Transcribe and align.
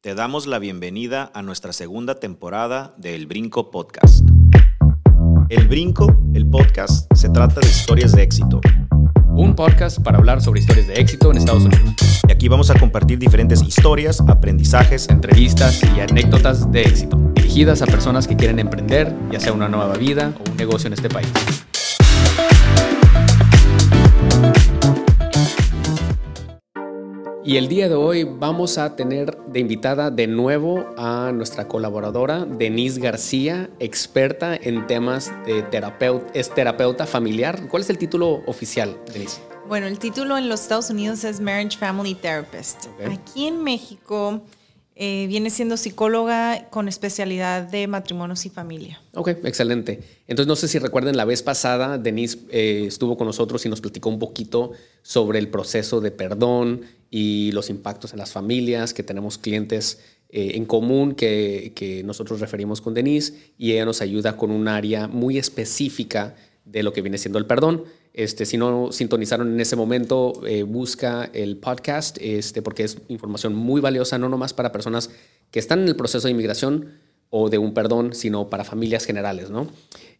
Te 0.00 0.14
damos 0.14 0.46
la 0.46 0.60
bienvenida 0.60 1.28
a 1.34 1.42
nuestra 1.42 1.72
segunda 1.72 2.20
temporada 2.20 2.94
de 2.98 3.16
El 3.16 3.26
Brinco 3.26 3.72
Podcast. 3.72 4.24
El 5.48 5.66
Brinco, 5.66 6.16
el 6.34 6.48
podcast, 6.48 7.12
se 7.16 7.28
trata 7.30 7.60
de 7.60 7.66
historias 7.66 8.12
de 8.12 8.22
éxito. 8.22 8.60
Un 9.30 9.56
podcast 9.56 10.00
para 10.00 10.18
hablar 10.18 10.40
sobre 10.40 10.60
historias 10.60 10.86
de 10.86 10.94
éxito 11.00 11.32
en 11.32 11.38
Estados 11.38 11.64
Unidos. 11.64 11.94
Y 12.28 12.30
aquí 12.30 12.46
vamos 12.46 12.70
a 12.70 12.78
compartir 12.78 13.18
diferentes 13.18 13.60
historias, 13.60 14.20
aprendizajes, 14.20 15.08
Entrevistas 15.08 15.80
y 15.82 15.98
anécdotas 15.98 16.70
de 16.70 16.82
éxito, 16.82 17.16
dirigidas 17.34 17.82
a 17.82 17.86
personas 17.86 18.28
que 18.28 18.36
quieren 18.36 18.60
emprender, 18.60 19.12
ya 19.32 19.40
sea 19.40 19.52
una 19.52 19.68
nueva 19.68 19.96
vida 19.96 20.32
o 20.38 20.48
un 20.48 20.56
negocio 20.56 20.86
en 20.86 20.92
este 20.92 21.08
país. 21.08 21.28
Y 27.48 27.56
el 27.56 27.66
día 27.66 27.88
de 27.88 27.94
hoy 27.94 28.24
vamos 28.24 28.76
a 28.76 28.94
tener 28.94 29.38
de 29.46 29.60
invitada 29.60 30.10
de 30.10 30.26
nuevo 30.26 30.84
a 30.98 31.32
nuestra 31.32 31.66
colaboradora 31.66 32.44
Denise 32.44 33.00
García, 33.00 33.70
experta 33.78 34.54
en 34.54 34.86
temas 34.86 35.32
de 35.46 35.62
terapeuta, 35.62 36.30
es 36.34 36.54
terapeuta 36.54 37.06
familiar. 37.06 37.66
¿Cuál 37.70 37.84
es 37.84 37.88
el 37.88 37.96
título 37.96 38.42
oficial, 38.44 38.98
Denise? 39.14 39.40
Bueno, 39.66 39.86
el 39.86 39.98
título 39.98 40.36
en 40.36 40.50
los 40.50 40.60
Estados 40.60 40.90
Unidos 40.90 41.24
es 41.24 41.40
Marriage 41.40 41.78
Family 41.78 42.14
Therapist. 42.14 42.88
Aquí 43.10 43.46
en 43.46 43.64
México 43.64 44.42
eh, 44.94 45.26
viene 45.26 45.48
siendo 45.48 45.78
psicóloga 45.78 46.68
con 46.68 46.86
especialidad 46.86 47.62
de 47.62 47.86
matrimonios 47.86 48.44
y 48.44 48.50
familia. 48.50 49.00
Ok, 49.14 49.28
excelente. 49.44 50.00
Entonces, 50.26 50.48
no 50.48 50.56
sé 50.56 50.68
si 50.68 50.78
recuerden, 50.78 51.16
la 51.16 51.24
vez 51.24 51.42
pasada 51.42 51.96
Denise 51.96 52.40
eh, 52.50 52.84
estuvo 52.88 53.16
con 53.16 53.26
nosotros 53.26 53.64
y 53.64 53.70
nos 53.70 53.80
platicó 53.80 54.10
un 54.10 54.18
poquito 54.18 54.72
sobre 55.00 55.38
el 55.38 55.48
proceso 55.48 56.02
de 56.02 56.10
perdón 56.10 56.82
y 57.10 57.52
los 57.52 57.70
impactos 57.70 58.12
en 58.12 58.18
las 58.18 58.32
familias, 58.32 58.94
que 58.94 59.02
tenemos 59.02 59.38
clientes 59.38 60.00
eh, 60.30 60.52
en 60.54 60.66
común 60.66 61.14
que, 61.14 61.72
que 61.74 62.02
nosotros 62.04 62.40
referimos 62.40 62.80
con 62.80 62.94
Denise 62.94 63.52
y 63.56 63.72
ella 63.72 63.86
nos 63.86 64.02
ayuda 64.02 64.36
con 64.36 64.50
un 64.50 64.68
área 64.68 65.08
muy 65.08 65.38
específica 65.38 66.36
de 66.66 66.82
lo 66.82 66.92
que 66.92 67.02
viene 67.02 67.18
siendo 67.18 67.38
el 67.38 67.46
perdón. 67.46 67.84
Este, 68.12 68.46
si 68.46 68.56
no 68.56 68.90
sintonizaron 68.90 69.52
en 69.52 69.60
ese 69.60 69.76
momento, 69.76 70.44
eh, 70.46 70.64
busca 70.64 71.30
el 71.32 71.56
podcast, 71.56 72.18
este, 72.20 72.62
porque 72.62 72.84
es 72.84 72.98
información 73.08 73.54
muy 73.54 73.80
valiosa, 73.80 74.18
no 74.18 74.28
nomás 74.28 74.52
para 74.52 74.72
personas 74.72 75.10
que 75.50 75.60
están 75.60 75.80
en 75.80 75.88
el 75.88 75.96
proceso 75.96 76.26
de 76.26 76.32
inmigración 76.32 76.94
o 77.30 77.48
de 77.48 77.58
un 77.58 77.74
perdón, 77.74 78.14
sino 78.14 78.50
para 78.50 78.64
familias 78.64 79.04
generales, 79.04 79.50
¿no? 79.50 79.68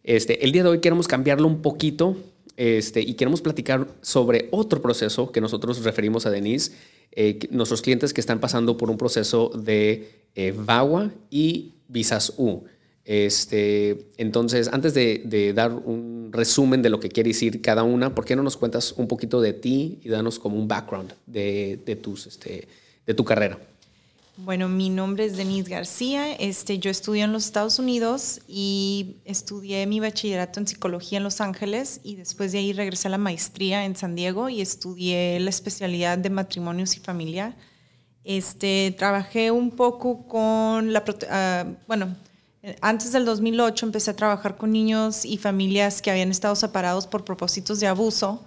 Este, 0.03 0.45
el 0.45 0.51
día 0.51 0.63
de 0.63 0.69
hoy 0.69 0.79
queremos 0.79 1.07
cambiarlo 1.07 1.47
un 1.47 1.61
poquito 1.61 2.15
este, 2.59 2.99
y 2.99 3.13
queremos 3.13 3.41
platicar 3.41 3.87
sobre 4.01 4.49
otro 4.51 4.81
proceso 4.81 5.31
que 5.31 5.39
nosotros 5.39 5.81
referimos 5.81 6.25
a 6.25 6.29
Denise, 6.29 6.73
eh, 7.13 7.39
nuestros 7.51 7.81
clientes 7.81 8.13
que 8.13 8.19
están 8.19 8.41
pasando 8.41 8.75
por 8.75 8.89
un 8.89 8.97
proceso 8.97 9.49
de 9.55 10.25
eh, 10.35 10.51
VAWA 10.51 11.09
y 11.29 11.75
Visas 11.87 12.33
U. 12.35 12.65
Este, 13.05 14.09
entonces, 14.17 14.67
antes 14.73 14.93
de, 14.93 15.53
dar 15.55 15.71
un 15.71 16.31
resumen 16.33 16.81
de 16.81 16.89
lo 16.89 16.99
que 16.99 17.07
quiere 17.07 17.29
decir 17.29 17.61
cada 17.61 17.83
una, 17.83 18.13
¿por 18.13 18.25
qué 18.25 18.35
no 18.35 18.43
nos 18.43 18.57
cuentas 18.57 18.91
un 18.97 19.07
poquito 19.07 19.39
de 19.39 19.53
ti 19.53 19.99
y 20.03 20.09
danos 20.09 20.37
como 20.37 20.57
un 20.57 20.67
background 20.67 21.13
de 21.27 21.99
tus, 22.03 22.27
este, 22.27 22.67
de 23.05 23.13
tu 23.13 23.23
carrera? 23.23 23.57
Bueno, 24.45 24.69
mi 24.69 24.89
nombre 24.89 25.25
es 25.25 25.35
Denise 25.35 25.69
García. 25.69 26.31
Este, 26.33 26.79
yo 26.79 26.89
estudié 26.89 27.23
en 27.23 27.33
los 27.33 27.45
Estados 27.45 27.77
Unidos 27.77 28.39
y 28.47 29.17
estudié 29.25 29.85
mi 29.85 29.99
bachillerato 29.99 30.61
en 30.61 30.67
psicología 30.67 31.17
en 31.17 31.25
Los 31.25 31.41
Ángeles 31.41 31.99
y 32.03 32.15
después 32.15 32.53
de 32.53 32.59
ahí 32.59 32.71
regresé 32.71 33.09
a 33.09 33.11
la 33.11 33.17
maestría 33.17 33.83
en 33.83 33.97
San 33.97 34.15
Diego 34.15 34.47
y 34.47 34.61
estudié 34.61 35.37
la 35.41 35.49
especialidad 35.49 36.17
de 36.17 36.29
matrimonios 36.29 36.95
y 36.95 37.01
familia. 37.01 37.53
Este, 38.23 38.95
trabajé 38.97 39.51
un 39.51 39.71
poco 39.71 40.25
con 40.25 40.93
la, 40.93 41.03
ah, 41.29 41.65
bueno, 41.87 42.15
antes 42.79 43.11
del 43.11 43.25
2008 43.25 43.87
empecé 43.87 44.11
a 44.11 44.15
trabajar 44.15 44.55
con 44.55 44.71
niños 44.71 45.25
y 45.25 45.37
familias 45.37 46.01
que 46.01 46.11
habían 46.11 46.31
estado 46.31 46.55
separados 46.55 47.07
por 47.07 47.25
propósitos 47.25 47.81
de 47.81 47.87
abuso 47.87 48.45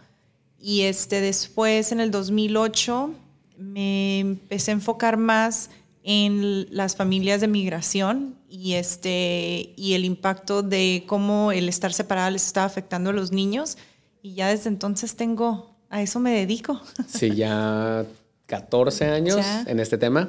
y 0.58 0.82
este, 0.82 1.20
después 1.20 1.92
en 1.92 2.00
el 2.00 2.10
2008 2.10 3.10
me 3.58 4.20
empecé 4.20 4.70
a 4.70 4.74
enfocar 4.74 5.18
más 5.18 5.68
en 6.04 6.66
las 6.74 6.96
familias 6.96 7.40
de 7.40 7.46
migración 7.48 8.34
y, 8.48 8.72
este, 8.74 9.72
y 9.76 9.94
el 9.94 10.04
impacto 10.04 10.62
de 10.62 11.04
cómo 11.06 11.52
el 11.52 11.68
estar 11.68 11.92
separada 11.92 12.30
les 12.30 12.44
estaba 12.46 12.66
afectando 12.66 13.10
a 13.10 13.12
los 13.12 13.30
niños. 13.32 13.78
Y 14.22 14.34
ya 14.34 14.48
desde 14.48 14.68
entonces 14.68 15.14
tengo, 15.16 15.74
a 15.90 16.02
eso 16.02 16.18
me 16.20 16.32
dedico. 16.32 16.80
Sí, 17.08 17.34
ya 17.34 18.04
14 18.46 19.06
años 19.06 19.36
Ya. 19.36 19.64
en 19.66 19.78
este 19.80 19.96
tema. 19.98 20.28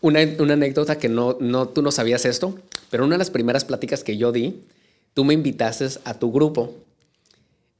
Una, 0.00 0.20
una 0.38 0.52
anécdota 0.54 0.98
que 0.98 1.08
no, 1.08 1.36
no, 1.40 1.68
tú 1.68 1.82
no 1.82 1.90
sabías 1.90 2.24
esto, 2.24 2.56
pero 2.90 3.04
una 3.04 3.14
de 3.14 3.18
las 3.18 3.30
primeras 3.30 3.64
pláticas 3.64 4.04
que 4.04 4.16
yo 4.16 4.30
di, 4.30 4.60
tú 5.14 5.24
me 5.24 5.34
invitaste 5.34 5.88
a 6.04 6.14
tu 6.14 6.30
grupo 6.30 6.74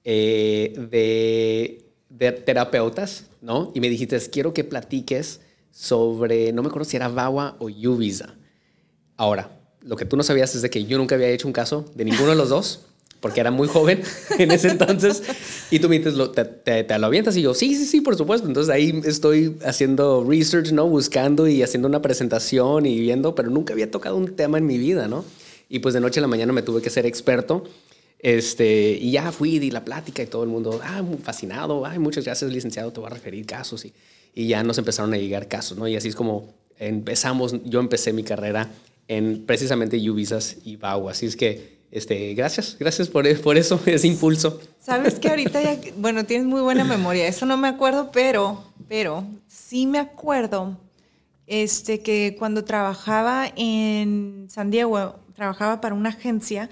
eh, 0.04 0.74
de, 0.90 1.84
de 2.08 2.32
terapeutas, 2.32 3.26
¿no? 3.40 3.70
Y 3.74 3.80
me 3.80 3.88
dijiste, 3.88 4.18
quiero 4.30 4.52
que 4.54 4.64
platiques 4.64 5.40
sobre, 5.78 6.52
no 6.52 6.62
me 6.62 6.68
acuerdo 6.70 6.88
si 6.88 6.96
era 6.96 7.06
VAWA 7.06 7.54
o 7.60 7.66
Uvisa. 7.66 8.34
Ahora, 9.16 9.60
lo 9.82 9.94
que 9.94 10.04
tú 10.04 10.16
no 10.16 10.24
sabías 10.24 10.52
es 10.56 10.62
de 10.62 10.70
que 10.70 10.84
yo 10.84 10.98
nunca 10.98 11.14
había 11.14 11.28
hecho 11.28 11.46
un 11.46 11.52
caso 11.52 11.84
de 11.94 12.04
ninguno 12.04 12.30
de 12.30 12.34
los 12.34 12.48
dos, 12.48 12.80
porque 13.20 13.38
era 13.38 13.52
muy 13.52 13.68
joven 13.68 14.02
en 14.40 14.50
ese 14.50 14.70
entonces. 14.70 15.22
Y 15.70 15.78
tú 15.78 15.88
me 15.88 16.00
dices, 16.00 16.14
te, 16.34 16.44
te- 16.44 16.82
te 16.82 16.98
lo 16.98 17.06
avientas 17.06 17.36
y 17.36 17.42
yo, 17.42 17.54
sí, 17.54 17.76
sí, 17.76 17.84
sí, 17.86 18.00
por 18.00 18.16
supuesto. 18.16 18.48
Entonces 18.48 18.74
ahí 18.74 19.00
estoy 19.04 19.56
haciendo 19.64 20.24
research, 20.28 20.72
¿no? 20.72 20.88
Buscando 20.88 21.46
y 21.46 21.62
haciendo 21.62 21.86
una 21.86 22.02
presentación 22.02 22.84
y 22.84 22.98
viendo, 22.98 23.36
pero 23.36 23.48
nunca 23.48 23.72
había 23.72 23.88
tocado 23.88 24.16
un 24.16 24.34
tema 24.34 24.58
en 24.58 24.66
mi 24.66 24.78
vida, 24.78 25.06
¿no? 25.06 25.24
Y 25.68 25.78
pues 25.78 25.94
de 25.94 26.00
noche 26.00 26.18
a 26.18 26.22
la 26.22 26.28
mañana 26.28 26.52
me 26.52 26.62
tuve 26.62 26.82
que 26.82 26.90
ser 26.90 27.06
experto. 27.06 27.62
Este, 28.18 28.98
y 29.00 29.12
ya 29.12 29.30
fui, 29.30 29.60
di 29.60 29.70
la 29.70 29.84
plática 29.84 30.24
y 30.24 30.26
todo 30.26 30.42
el 30.42 30.48
mundo, 30.48 30.80
ah, 30.82 31.04
fascinado, 31.22 31.86
ay, 31.86 32.00
muchas 32.00 32.24
gracias, 32.24 32.50
licenciado, 32.50 32.92
te 32.92 32.98
voy 32.98 33.06
a 33.06 33.10
referir 33.10 33.46
casos. 33.46 33.84
Y, 33.84 33.92
y 34.34 34.48
ya 34.48 34.62
nos 34.62 34.78
empezaron 34.78 35.12
a 35.14 35.16
llegar 35.16 35.48
casos, 35.48 35.78
¿no? 35.78 35.88
Y 35.88 35.96
así 35.96 36.08
es 36.08 36.14
como 36.14 36.48
empezamos, 36.78 37.54
yo 37.64 37.80
empecé 37.80 38.12
mi 38.12 38.22
carrera 38.22 38.68
en 39.08 39.44
precisamente 39.46 39.98
Uvisas 40.10 40.56
y 40.64 40.76
VAWA. 40.76 41.12
Así 41.12 41.26
es 41.26 41.36
que, 41.36 41.78
este, 41.90 42.34
gracias, 42.34 42.76
gracias 42.78 43.08
por, 43.08 43.40
por 43.40 43.56
eso, 43.56 43.80
ese 43.86 44.06
impulso. 44.06 44.60
Sabes 44.78 45.18
que 45.18 45.28
ahorita 45.28 45.62
ya, 45.62 45.78
bueno, 45.96 46.24
tienes 46.24 46.46
muy 46.46 46.60
buena 46.60 46.84
memoria, 46.84 47.26
eso 47.26 47.46
no 47.46 47.56
me 47.56 47.68
acuerdo, 47.68 48.10
pero, 48.12 48.64
pero 48.88 49.24
sí 49.46 49.86
me 49.86 49.98
acuerdo 49.98 50.76
este, 51.46 52.00
que 52.00 52.36
cuando 52.38 52.64
trabajaba 52.64 53.50
en 53.56 54.46
San 54.50 54.70
Diego, 54.70 55.16
trabajaba 55.34 55.80
para 55.80 55.94
una 55.94 56.10
agencia 56.10 56.68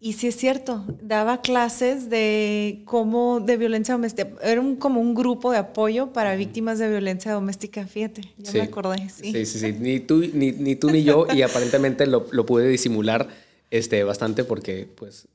y 0.00 0.12
sí 0.12 0.26
es 0.28 0.36
cierto, 0.36 0.84
daba 1.02 1.40
clases 1.40 2.10
de 2.10 2.82
cómo, 2.84 3.40
de 3.40 3.56
violencia 3.56 3.94
doméstica, 3.94 4.30
era 4.42 4.60
un, 4.60 4.76
como 4.76 5.00
un 5.00 5.14
grupo 5.14 5.50
de 5.52 5.58
apoyo 5.58 6.12
para 6.12 6.36
víctimas 6.36 6.78
de 6.78 6.88
violencia 6.88 7.32
doméstica, 7.32 7.86
fíjate, 7.86 8.22
ya 8.38 8.52
Sí. 8.52 8.58
me 8.58 8.64
acordé, 8.64 9.08
sí. 9.08 9.32
Sí, 9.32 9.46
sí, 9.46 9.58
sí. 9.58 9.72
Ni 9.78 10.00
tú 10.00 10.22
ni, 10.32 10.52
ni, 10.52 10.76
tú, 10.76 10.90
ni 10.90 11.02
yo, 11.02 11.26
y 11.34 11.42
aparentemente 11.42 12.06
lo, 12.06 12.26
lo 12.30 12.44
pude 12.46 12.68
disimular 12.68 13.28
este, 13.70 14.04
bastante 14.04 14.44
porque, 14.44 14.86
pues, 14.94 15.28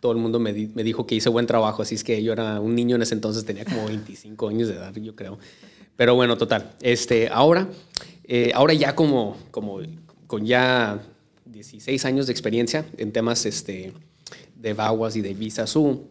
todo 0.00 0.12
el 0.12 0.18
mundo 0.18 0.38
me, 0.38 0.52
di- 0.52 0.70
me 0.74 0.84
dijo 0.84 1.06
que 1.06 1.14
hice 1.14 1.30
buen 1.30 1.46
trabajo, 1.46 1.80
así 1.80 1.94
es 1.94 2.04
que 2.04 2.22
yo 2.22 2.32
era 2.34 2.60
un 2.60 2.74
niño 2.74 2.96
en 2.96 3.02
ese 3.02 3.14
entonces, 3.14 3.46
tenía 3.46 3.64
como 3.64 3.86
25 3.86 4.48
años 4.48 4.68
de 4.68 4.74
edad, 4.74 4.94
yo 4.94 5.16
creo. 5.16 5.38
Pero 5.96 6.14
bueno, 6.14 6.36
total. 6.36 6.72
Este, 6.82 7.28
ahora, 7.30 7.68
eh, 8.24 8.52
ahora 8.54 8.74
ya 8.74 8.94
como, 8.94 9.38
como 9.50 9.78
con 10.26 10.44
ya 10.44 11.00
16 11.46 12.04
años 12.04 12.26
de 12.26 12.32
experiencia 12.32 12.86
en 12.96 13.12
temas 13.12 13.46
este, 13.46 13.92
de 14.56 14.72
VAWAS 14.72 15.16
y 15.16 15.20
de 15.20 15.34
Visa 15.34 15.66
Su, 15.66 16.04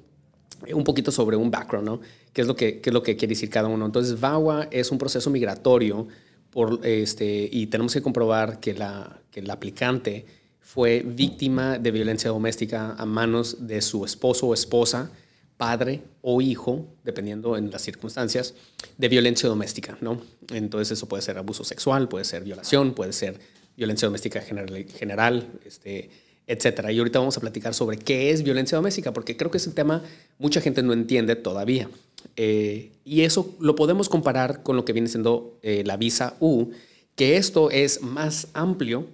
un 0.71 0.83
poquito 0.83 1.11
sobre 1.11 1.35
un 1.37 1.51
background, 1.51 1.85
¿no? 1.87 2.01
¿Qué 2.31 2.41
es 2.41 2.47
lo 2.47 2.55
que, 2.55 2.79
qué 2.79 2.89
es 2.89 2.93
lo 2.93 3.03
que 3.03 3.15
quiere 3.15 3.33
decir 3.33 3.49
cada 3.49 3.67
uno? 3.67 3.85
Entonces, 3.85 4.19
VAWA 4.19 4.67
es 4.71 4.91
un 4.91 4.97
proceso 4.97 5.29
migratorio 5.29 6.07
por, 6.49 6.79
este, 6.85 7.49
y 7.51 7.67
tenemos 7.67 7.93
que 7.93 8.01
comprobar 8.01 8.59
que 8.59 8.73
la, 8.73 9.21
que 9.31 9.39
el 9.41 9.49
aplicante 9.49 10.25
fue 10.59 11.03
víctima 11.05 11.77
de 11.77 11.91
violencia 11.91 12.29
doméstica 12.29 12.95
a 12.97 13.05
manos 13.05 13.67
de 13.67 13.81
su 13.81 14.05
esposo 14.05 14.47
o 14.47 14.53
esposa, 14.53 15.11
padre 15.57 16.01
o 16.21 16.41
hijo, 16.41 16.87
dependiendo 17.03 17.57
en 17.57 17.69
las 17.69 17.81
circunstancias, 17.81 18.53
de 18.97 19.09
violencia 19.09 19.47
doméstica, 19.49 19.97
¿no? 20.01 20.21
Entonces 20.51 20.97
eso 20.97 21.07
puede 21.07 21.21
ser 21.21 21.37
abuso 21.37 21.63
sexual, 21.63 22.07
puede 22.09 22.25
ser 22.25 22.43
violación, 22.43 22.93
puede 22.93 23.13
ser 23.13 23.39
violencia 23.75 24.07
doméstica 24.07 24.41
general, 24.41 24.85
general 24.97 25.47
este, 25.65 26.09
etcétera. 26.47 26.91
Y 26.91 26.99
ahorita 26.99 27.19
vamos 27.19 27.37
a 27.37 27.41
platicar 27.41 27.73
sobre 27.73 27.97
qué 27.97 28.31
es 28.31 28.43
violencia 28.43 28.75
doméstica, 28.75 29.13
porque 29.13 29.37
creo 29.37 29.51
que 29.51 29.57
ese 29.57 29.71
tema 29.71 30.03
mucha 30.37 30.61
gente 30.61 30.83
no 30.83 30.93
entiende 30.93 31.35
todavía. 31.35 31.89
Eh, 32.35 32.91
y 33.05 33.21
eso 33.21 33.55
lo 33.59 33.75
podemos 33.75 34.09
comparar 34.09 34.63
con 34.63 34.75
lo 34.75 34.85
que 34.85 34.93
viene 34.93 35.07
siendo 35.07 35.57
eh, 35.61 35.83
la 35.85 35.97
visa 35.97 36.35
U, 36.39 36.71
que 37.15 37.37
esto 37.37 37.69
es 37.69 38.01
más 38.01 38.47
amplio 38.53 39.07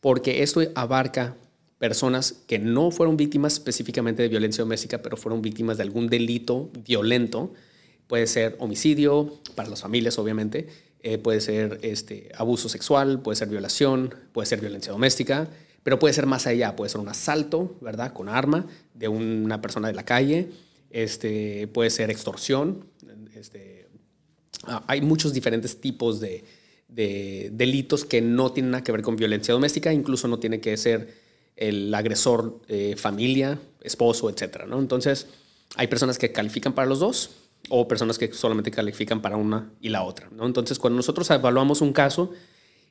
porque 0.00 0.42
esto 0.42 0.60
abarca 0.74 1.36
personas 1.78 2.34
que 2.46 2.58
no 2.58 2.90
fueron 2.90 3.16
víctimas 3.16 3.54
específicamente 3.54 4.22
de 4.22 4.28
violencia 4.28 4.62
doméstica, 4.62 5.02
pero 5.02 5.16
fueron 5.16 5.42
víctimas 5.42 5.76
de 5.76 5.82
algún 5.82 6.08
delito 6.08 6.70
violento. 6.86 7.52
Puede 8.06 8.26
ser 8.26 8.56
homicidio, 8.58 9.34
para 9.54 9.68
las 9.68 9.82
familias 9.82 10.18
obviamente, 10.18 10.68
eh, 11.06 11.18
puede 11.18 11.42
ser 11.42 11.80
este, 11.82 12.30
abuso 12.34 12.70
sexual, 12.70 13.20
puede 13.20 13.36
ser 13.36 13.48
violación, 13.48 14.14
puede 14.32 14.46
ser 14.46 14.62
violencia 14.62 14.90
doméstica, 14.90 15.50
pero 15.82 15.98
puede 15.98 16.14
ser 16.14 16.24
más 16.24 16.46
allá, 16.46 16.74
puede 16.76 16.88
ser 16.88 16.98
un 16.98 17.10
asalto, 17.10 17.76
¿verdad? 17.82 18.14
Con 18.14 18.30
arma 18.30 18.66
de 18.94 19.08
una 19.08 19.60
persona 19.60 19.88
de 19.88 19.92
la 19.92 20.06
calle, 20.06 20.48
este, 20.88 21.68
puede 21.68 21.90
ser 21.90 22.10
extorsión. 22.10 22.86
Este, 23.34 23.86
ah, 24.62 24.82
hay 24.86 25.02
muchos 25.02 25.34
diferentes 25.34 25.78
tipos 25.78 26.20
de, 26.20 26.42
delitos 26.88 28.06
que 28.06 28.22
no 28.22 28.52
tienen 28.52 28.70
nada 28.70 28.82
que 28.82 28.92
ver 28.92 29.02
con 29.02 29.16
violencia 29.16 29.52
doméstica, 29.52 29.92
incluso 29.92 30.26
no 30.26 30.38
tiene 30.38 30.60
que 30.60 30.74
ser 30.78 31.12
el 31.54 31.94
agresor 31.94 32.62
eh, 32.66 32.94
familia, 32.96 33.58
esposo, 33.82 34.30
etc. 34.30 34.64
¿no? 34.66 34.78
Entonces, 34.78 35.26
hay 35.76 35.86
personas 35.86 36.16
que 36.16 36.32
califican 36.32 36.72
para 36.72 36.88
los 36.88 37.00
dos 37.00 37.43
o 37.70 37.88
personas 37.88 38.18
que 38.18 38.32
solamente 38.32 38.70
califican 38.70 39.22
para 39.22 39.36
una 39.36 39.70
y 39.80 39.88
la 39.88 40.02
otra. 40.02 40.28
¿no? 40.30 40.46
Entonces, 40.46 40.78
cuando 40.78 40.96
nosotros 40.96 41.30
evaluamos 41.30 41.80
un 41.80 41.92
caso 41.92 42.32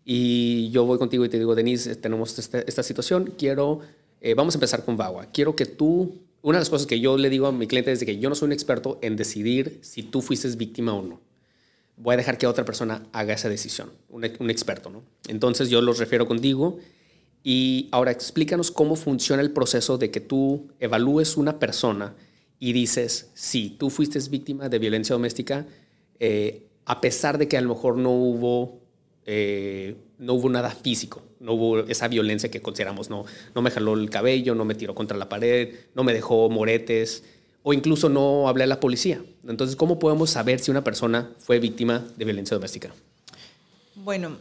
y 0.05 0.69
yo 0.71 0.85
voy 0.85 0.97
contigo 0.97 1.23
y 1.25 1.29
te 1.29 1.37
digo, 1.37 1.55
Denise, 1.55 1.95
tenemos 1.95 2.37
este, 2.37 2.63
esta, 2.67 2.83
situación, 2.83 3.33
quiero, 3.37 3.79
eh, 4.21 4.33
vamos 4.33 4.55
a 4.55 4.57
empezar 4.57 4.83
con 4.83 4.97
VAWA. 4.97 5.27
Quiero 5.27 5.55
que 5.55 5.65
tú, 5.65 6.21
una 6.41 6.57
de 6.57 6.61
las 6.61 6.69
cosas 6.69 6.87
que 6.87 6.99
yo 6.99 7.17
le 7.17 7.29
digo 7.29 7.47
a 7.47 7.51
mi 7.51 7.67
cliente 7.67 7.91
es 7.91 8.03
que 8.03 8.17
yo 8.17 8.29
no 8.29 8.35
soy 8.35 8.47
un 8.47 8.53
experto 8.53 8.99
en 9.01 9.15
decidir 9.15 9.79
si 9.81 10.03
tú 10.03 10.21
fuiste 10.21 10.49
víctima 10.55 10.93
o 10.93 11.01
no. 11.01 11.21
Voy 11.95 12.15
a 12.15 12.17
dejar 12.17 12.37
que 12.39 12.47
otra 12.47 12.65
persona 12.65 13.03
haga 13.13 13.33
esa 13.35 13.49
decisión, 13.49 13.91
un, 14.09 14.25
experto, 14.25 14.89
¿no? 14.89 15.03
Entonces 15.27 15.69
yo 15.69 15.79
los 15.81 15.99
refiero 15.99 16.25
contigo 16.25 16.79
y 17.43 17.87
ahora 17.91 18.11
explícanos 18.11 18.71
cómo 18.71 18.95
funciona 18.95 19.43
el 19.43 19.51
proceso 19.51 19.99
de 19.99 20.09
que 20.09 20.19
tú 20.19 20.69
evalúes 20.79 21.37
una 21.37 21.59
persona 21.59 22.15
y 22.63 22.71
dices, 22.71 23.29
sí, 23.33 23.75
tú 23.77 23.89
fuiste 23.89 24.17
víctima 24.29 24.69
de 24.69 24.79
violencia 24.79 25.11
doméstica, 25.11 25.65
eh, 26.17 26.63
a 26.85 27.01
pesar 27.01 27.37
de 27.37 27.49
que 27.49 27.57
a 27.57 27.61
lo 27.61 27.75
mejor 27.75 27.97
no 27.97 28.11
hubo, 28.11 28.79
eh, 29.25 29.97
no 30.17 30.35
hubo 30.35 30.49
nada 30.49 30.69
físico, 30.69 31.21
no 31.41 31.55
hubo 31.55 31.79
esa 31.79 32.07
violencia 32.07 32.49
que 32.49 32.61
consideramos, 32.61 33.09
no, 33.09 33.25
no 33.53 33.61
me 33.61 33.69
jaló 33.69 33.95
el 33.95 34.09
cabello, 34.09 34.55
no 34.55 34.63
me 34.63 34.75
tiró 34.75 34.95
contra 34.95 35.17
la 35.17 35.27
pared, 35.27 35.75
no 35.93 36.05
me 36.05 36.13
dejó 36.13 36.49
moretes, 36.49 37.25
o 37.63 37.73
incluso 37.73 38.07
no 38.07 38.47
hablé 38.47 38.63
a 38.63 38.67
la 38.67 38.79
policía. 38.79 39.21
Entonces, 39.45 39.75
¿cómo 39.75 39.99
podemos 39.99 40.29
saber 40.29 40.61
si 40.61 40.71
una 40.71 40.85
persona 40.85 41.33
fue 41.39 41.59
víctima 41.59 42.07
de 42.15 42.23
violencia 42.23 42.55
doméstica? 42.55 42.93
Bueno, 43.95 44.37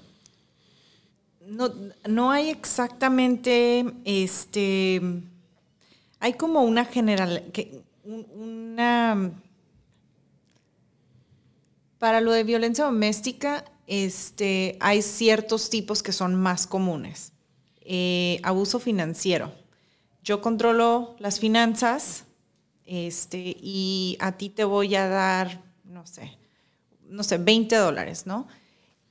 no, 1.45 1.75
no 2.07 2.31
hay 2.31 2.51
exactamente, 2.51 3.85
este, 4.05 5.03
hay 6.21 6.35
como 6.35 6.63
una 6.63 6.85
general, 6.85 7.47
que, 7.53 7.83
una... 8.05 9.33
Para 11.99 12.21
lo 12.21 12.33
de 12.33 12.43
violencia 12.43 12.85
doméstica, 12.85 13.65
este, 13.87 14.77
hay 14.81 15.03
ciertos 15.03 15.71
tipos 15.71 16.03
que 16.03 16.13
son 16.13 16.35
más 16.35 16.67
comunes. 16.67 17.33
Eh, 17.81 18.41
abuso 18.43 18.81
financiero. 18.81 19.53
Yo 20.23 20.41
controlo 20.41 21.17
las 21.19 21.41
finanzas 21.41 22.25
este, 22.87 23.57
y 23.61 24.17
a 24.21 24.33
ti 24.33 24.51
te 24.51 24.65
voy 24.65 24.95
a 24.95 25.09
dar, 25.09 25.63
no 25.85 26.07
sé, 26.07 26.39
no 27.09 27.23
sé, 27.23 27.39
20 27.39 27.75
dólares, 27.77 28.27
¿no? 28.27 28.47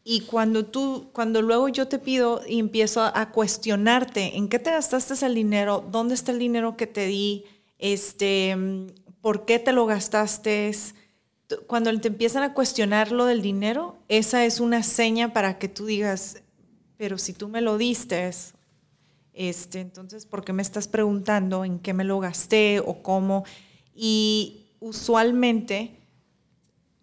Y 0.04 0.22
cuando 0.22 0.66
tú, 0.66 1.10
cuando 1.14 1.42
luego 1.42 1.70
yo 1.70 1.88
te 1.88 2.00
pido 2.00 2.42
y 2.48 2.60
empiezo 2.60 3.04
a 3.04 3.32
cuestionarte 3.32 4.38
en 4.38 4.50
qué 4.50 4.58
te 4.58 4.72
gastaste 4.72 5.26
el 5.26 5.36
dinero, 5.36 5.86
dónde 5.92 6.16
está 6.16 6.32
el 6.32 6.40
dinero 6.40 6.76
que 6.76 6.88
te 6.88 7.06
di, 7.06 7.46
este, 7.82 8.56
por 9.20 9.44
qué 9.46 9.60
te 9.60 9.74
lo 9.74 9.86
gastaste. 9.86 10.72
Cuando 11.68 12.00
te 12.00 12.08
empiezan 12.08 12.44
a 12.44 12.54
cuestionar 12.54 13.12
lo 13.12 13.26
del 13.26 13.42
dinero, 13.42 13.98
esa 14.08 14.46
es 14.46 14.62
una 14.62 14.84
seña 14.84 15.34
para 15.34 15.60
que 15.60 15.68
tú 15.68 15.86
digas, 15.86 16.42
pero 16.96 17.18
si 17.18 17.34
tú 17.34 17.50
me 17.50 17.60
lo 17.60 17.78
diste, 17.78 18.32
este, 19.34 19.80
entonces, 19.82 20.26
¿por 20.26 20.46
qué 20.46 20.54
me 20.54 20.62
estás 20.62 20.88
preguntando 20.88 21.66
en 21.66 21.80
qué 21.80 21.94
me 21.94 22.06
lo 22.06 22.20
gasté 22.20 22.80
o 22.80 23.02
cómo? 23.02 23.44
Y 23.94 24.68
usualmente 24.80 25.98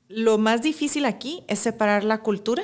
lo 0.09 0.39
más 0.39 0.63
difícil 0.63 1.05
aquí 1.05 1.45
es 1.49 1.59
separar 1.59 2.05
la 2.05 2.23
cultura 2.23 2.63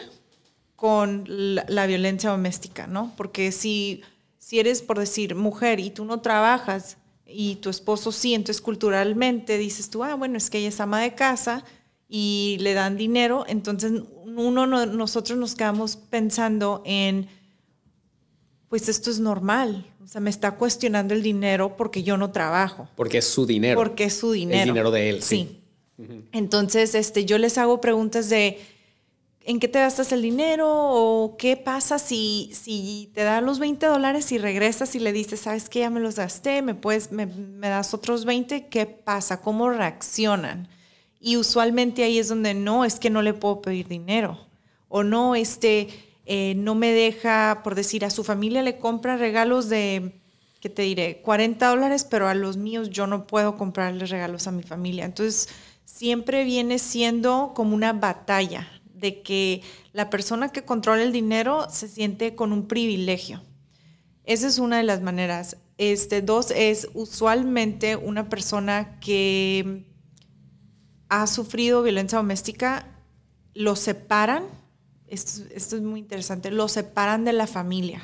con 0.77 1.25
la, 1.27 1.87
violencia 1.87 2.31
doméstica, 2.31 2.87
¿no? 2.87 3.13
Porque 3.17 3.53
si, 3.53 4.03
si 4.39 4.61
eres, 4.61 4.83
por 4.83 4.99
decir, 4.99 5.35
mujer 5.35 5.81
y 5.81 5.91
tú 5.91 6.05
no 6.05 6.21
trabajas 6.21 6.97
y 7.35 7.57
tu 7.57 7.71
esposo 7.71 8.13
sí, 8.13 8.35
entonces 8.35 8.63
culturalmente 8.63 9.59
dices 9.59 9.91
tú, 9.91 10.05
ah, 10.05 10.15
bueno, 10.15 10.39
es 10.39 10.51
que 10.51 10.59
ella 10.59 10.69
es 10.69 10.81
ama 10.81 11.01
de 11.01 11.15
casa 11.15 11.65
y 12.09 12.57
le 12.61 12.75
dan 12.75 12.97
dinero, 12.97 13.45
entonces 13.49 13.93
uno, 14.25 14.67
nosotros 14.67 15.39
nos 15.39 15.55
quedamos 15.55 15.97
pensando 15.97 16.83
en, 16.85 17.29
pues 18.69 18.89
esto 18.89 19.11
es 19.11 19.21
normal, 19.21 19.87
o 20.03 20.07
sea, 20.07 20.21
me 20.21 20.31
está 20.31 20.53
cuestionando 20.53 21.15
el 21.15 21.23
dinero 21.23 21.77
porque 21.77 22.03
yo 22.03 22.17
no 22.17 22.31
trabajo. 22.31 22.89
Porque 22.95 23.19
es 23.19 23.27
su 23.27 23.47
dinero. 23.47 23.79
Porque 23.79 24.05
es 24.05 24.15
su 24.15 24.33
dinero. 24.33 24.63
El 24.63 24.69
dinero 24.69 24.91
de 24.91 25.11
él. 25.11 25.23
Sí. 25.23 25.61
Entonces, 26.33 26.95
este, 26.95 27.25
yo 27.25 27.39
les 27.39 27.57
hago 27.57 27.81
preguntas 27.81 28.29
de, 28.29 28.59
en 29.47 29.61
qué 29.61 29.69
te 29.69 29.79
gastas 29.79 30.11
el 30.13 30.23
dinero 30.23 30.67
o 30.69 31.37
qué 31.37 31.57
pasa 31.57 31.99
si, 31.99 32.51
si 32.55 33.11
te 33.15 33.25
da 33.25 33.43
los 33.43 33.59
20 33.59 33.85
dólares 33.87 34.33
y 34.33 34.39
regresas 34.39 34.95
y 34.95 35.01
le 35.01 35.13
dices, 35.13 35.41
sabes 35.41 35.69
que 35.69 35.81
ya 35.81 35.91
me 35.91 36.01
los 36.01 36.17
gasté, 36.17 36.63
me, 36.63 36.75
puedes, 36.75 37.13
me, 37.13 37.27
das 37.61 37.93
otros 37.93 38.25
20, 38.25 38.69
¿qué 38.69 38.87
pasa? 38.87 39.43
¿Cómo 39.43 39.69
reaccionan? 39.69 40.69
Y 41.21 41.37
usualmente 41.37 42.05
ahí 42.05 42.19
es 42.19 42.29
donde 42.29 42.55
no, 42.55 42.87
es 42.87 42.99
que 42.99 43.11
no 43.11 43.21
le 43.21 43.35
puedo 43.35 43.61
pedir 43.61 43.87
dinero 43.87 44.39
o 44.89 45.03
no, 45.03 45.35
este, 45.35 45.89
eh, 46.25 46.55
no 46.57 46.75
me 46.75 46.93
deja, 46.93 47.61
por 47.63 47.75
decir, 47.75 48.05
a 48.05 48.11
su 48.11 48.25
familia 48.25 48.63
le 48.63 48.79
compra 48.79 49.17
regalos 49.17 49.69
de, 49.69 50.21
¿qué 50.61 50.71
te 50.71 50.83
diré? 50.83 51.21
40 51.21 51.69
dólares, 51.69 52.07
pero 52.09 52.29
a 52.29 52.35
los 52.35 52.57
míos 52.57 52.89
yo 52.89 53.07
no 53.07 53.27
puedo 53.27 53.57
comprarles 53.57 54.09
regalos 54.09 54.47
a 54.47 54.53
mi 54.53 54.63
familia. 54.63 55.05
Entonces, 55.05 55.49
siempre 55.85 56.45
viene 56.45 56.79
siendo 56.79 57.53
como 57.55 57.75
una 57.75 57.93
batalla 57.93 58.69
de 58.95 59.23
que 59.23 59.63
la 59.93 60.09
persona 60.09 60.51
que 60.51 60.65
controla 60.65 61.03
el 61.03 61.13
dinero 61.13 61.67
se 61.71 61.89
siente 61.89 62.35
con 62.35 62.53
un 62.53 62.67
privilegio. 62.67 63.43
Esa 64.25 64.47
es 64.47 64.59
una 64.59 64.79
de 64.79 64.85
las 64.85 65.03
maneras. 65.03 65.59
Este, 65.77 66.23
dos 66.23 66.51
es 66.53 66.89
usualmente 66.95 67.97
una 67.97 68.29
persona 68.29 68.99
que 69.01 69.85
ha 71.09 71.27
sufrido 71.27 71.83
violencia 71.83 72.19
doméstica, 72.19 72.87
lo 73.55 73.77
separan, 73.77 74.45
esto, 75.07 75.43
esto 75.55 75.77
es 75.77 75.83
muy 75.83 76.01
interesante, 76.01 76.51
lo 76.51 76.69
separan 76.69 77.25
de 77.25 77.33
la 77.33 77.47
familia, 77.47 78.03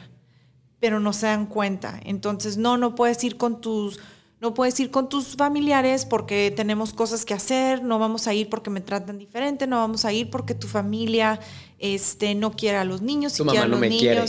pero 0.79 1.01
no 1.01 1.13
se 1.13 1.27
dan 1.27 1.47
cuenta. 1.47 1.99
Entonces, 2.05 2.57
no, 2.57 2.77
no 2.77 2.95
puedes 2.95 3.23
ir 3.25 3.37
con 3.37 3.61
tus 3.61 4.01
no 4.41 4.55
puedes 4.55 4.79
ir 4.81 4.91
con 4.91 5.09
tus 5.09 5.37
familiares 5.37 6.07
porque 6.07 6.53
tenemos 6.55 6.93
cosas 6.93 7.25
que 7.25 7.35
hacer, 7.35 7.83
no 7.83 7.99
vamos 7.99 8.27
a 8.27 8.35
ir 8.35 8.49
porque 8.49 8.71
me 8.71 8.81
tratan 8.81 9.19
diferente, 9.19 9.67
no 9.67 9.77
vamos 9.77 10.05
a 10.05 10.13
ir 10.13 10.31
porque 10.31 10.55
tu 10.55 10.67
familia 10.67 11.39
este, 11.79 12.35
no 12.35 12.53
quiere 12.53 12.79
a 12.79 12.85
los 12.85 13.03
niños, 13.03 13.35
tu 13.35 13.45
mamá 13.45 13.67
no 13.67 13.79
me 13.79 13.91
quiere. 13.91 14.25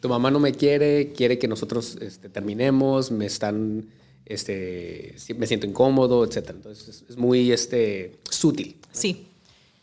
Tu 0.00 0.08
mamá 0.08 0.30
no 0.30 0.40
me 0.40 0.52
quiere, 0.52 1.12
quiere 1.12 1.38
que 1.38 1.46
nosotros 1.46 1.98
este, 2.00 2.30
terminemos, 2.30 3.10
me 3.10 3.26
están, 3.26 3.90
este, 4.24 5.14
me 5.36 5.46
siento 5.46 5.66
incómodo, 5.66 6.24
etc. 6.24 6.50
Entonces 6.50 7.04
es, 7.06 7.16
muy 7.18 7.52
este, 7.52 8.18
sutil. 8.30 8.76
Sí. 8.92 9.26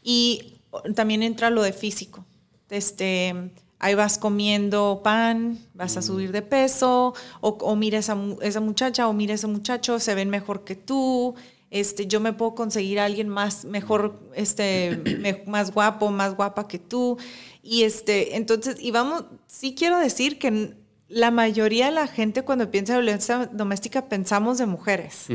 Y 0.01 0.55
también 0.95 1.21
entra 1.21 1.51
lo 1.51 1.61
de 1.61 1.71
físico. 1.71 2.25
Este, 2.71 3.51
ahí 3.79 3.95
vas 3.95 4.17
comiendo 4.17 5.01
pan, 5.03 5.59
vas 5.73 5.97
a 5.97 6.01
subir 6.01 6.31
de 6.31 6.41
peso, 6.41 7.13
o, 7.41 7.49
o 7.49 7.75
mira 7.75 7.99
esa, 7.99 8.17
esa 8.41 8.59
muchacha 8.59 9.07
o 9.07 9.13
mira 9.13 9.33
ese 9.33 9.47
muchacho, 9.47 9.99
se 9.99 10.15
ven 10.15 10.29
mejor 10.29 10.63
que 10.63 10.75
tú, 10.75 11.35
este, 11.69 12.07
yo 12.07 12.19
me 12.19 12.33
puedo 12.33 12.55
conseguir 12.55 12.99
a 12.99 13.05
alguien 13.05 13.27
más, 13.27 13.65
mejor, 13.65 14.19
este, 14.33 15.43
más 15.47 15.71
guapo, 15.71 16.09
más 16.11 16.35
guapa 16.35 16.67
que 16.67 16.79
tú. 16.79 17.17
Y 17.61 17.83
este, 17.83 18.37
entonces, 18.37 18.77
y 18.79 18.91
vamos, 18.91 19.25
sí 19.47 19.75
quiero 19.75 19.99
decir 19.99 20.39
que 20.39 20.75
la 21.09 21.31
mayoría 21.31 21.87
de 21.87 21.91
la 21.91 22.07
gente 22.07 22.43
cuando 22.43 22.71
piensa 22.71 22.93
en 22.93 23.01
violencia 23.01 23.49
doméstica 23.51 24.07
pensamos 24.09 24.57
de 24.57 24.65
mujeres, 24.65 25.25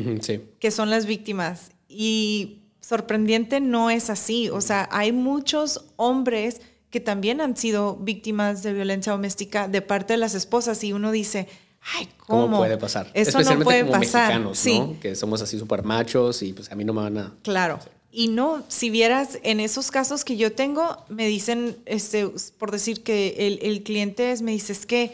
que 0.58 0.70
son 0.70 0.90
las 0.90 1.06
víctimas. 1.06 1.70
Y 1.88 2.62
sorprendente 2.80 3.60
no 3.60 3.90
es 3.90 4.10
así. 4.10 4.48
O 4.48 4.60
sea, 4.60 4.88
hay 4.90 5.12
muchos 5.12 5.86
hombres 5.96 6.60
que 6.92 7.00
también 7.00 7.40
han 7.40 7.56
sido 7.56 7.96
víctimas 7.96 8.62
de 8.62 8.74
violencia 8.74 9.12
doméstica 9.12 9.66
de 9.66 9.80
parte 9.80 10.12
de 10.12 10.18
las 10.18 10.34
esposas 10.34 10.84
y 10.84 10.92
uno 10.92 11.10
dice, 11.10 11.48
ay, 11.94 12.06
¿cómo? 12.18 12.58
puede 12.58 12.76
pasar? 12.76 13.10
Eso 13.14 13.40
no 13.40 13.60
puede 13.60 13.80
como 13.80 13.92
pasar. 13.92 14.28
Mexicanos, 14.28 14.58
sí. 14.58 14.78
¿no? 14.78 15.00
Que 15.00 15.16
somos 15.16 15.40
así 15.40 15.58
súper 15.58 15.84
machos 15.84 16.42
y 16.42 16.52
pues 16.52 16.70
a 16.70 16.74
mí 16.74 16.84
no 16.84 16.92
me 16.92 17.00
van 17.00 17.16
a... 17.16 17.34
Claro. 17.42 17.78
Y 18.10 18.28
no, 18.28 18.62
si 18.68 18.90
vieras 18.90 19.38
en 19.42 19.58
esos 19.60 19.90
casos 19.90 20.22
que 20.22 20.36
yo 20.36 20.52
tengo, 20.52 21.02
me 21.08 21.26
dicen, 21.26 21.78
este, 21.86 22.30
por 22.58 22.70
decir 22.70 23.02
que 23.02 23.36
el, 23.38 23.58
el 23.62 23.82
cliente 23.82 24.30
es, 24.30 24.42
me 24.42 24.50
dice, 24.52 24.74
es 24.74 24.84
que 24.84 25.12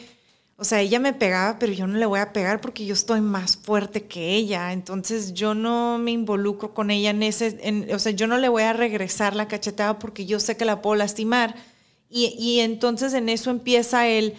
o 0.60 0.64
sea, 0.64 0.80
ella 0.80 0.98
me 0.98 1.12
pegaba, 1.12 1.56
pero 1.60 1.72
yo 1.72 1.86
no 1.86 1.96
le 1.96 2.04
voy 2.04 2.18
a 2.18 2.32
pegar 2.32 2.60
porque 2.60 2.84
yo 2.84 2.92
estoy 2.92 3.20
más 3.20 3.56
fuerte 3.56 4.06
que 4.06 4.34
ella. 4.34 4.72
Entonces 4.72 5.32
yo 5.32 5.54
no 5.54 5.98
me 5.98 6.10
involucro 6.10 6.74
con 6.74 6.90
ella 6.90 7.10
en 7.10 7.22
ese, 7.22 7.58
en, 7.62 7.88
o 7.94 7.98
sea, 8.00 8.10
yo 8.10 8.26
no 8.26 8.38
le 8.38 8.48
voy 8.48 8.64
a 8.64 8.72
regresar 8.72 9.36
la 9.36 9.46
cachetada 9.46 10.00
porque 10.00 10.26
yo 10.26 10.40
sé 10.40 10.56
que 10.56 10.64
la 10.64 10.82
puedo 10.82 10.96
lastimar. 10.96 11.54
Y, 12.10 12.34
y 12.36 12.58
entonces 12.58 13.14
en 13.14 13.28
eso 13.28 13.50
empieza 13.50 14.08
el, 14.08 14.34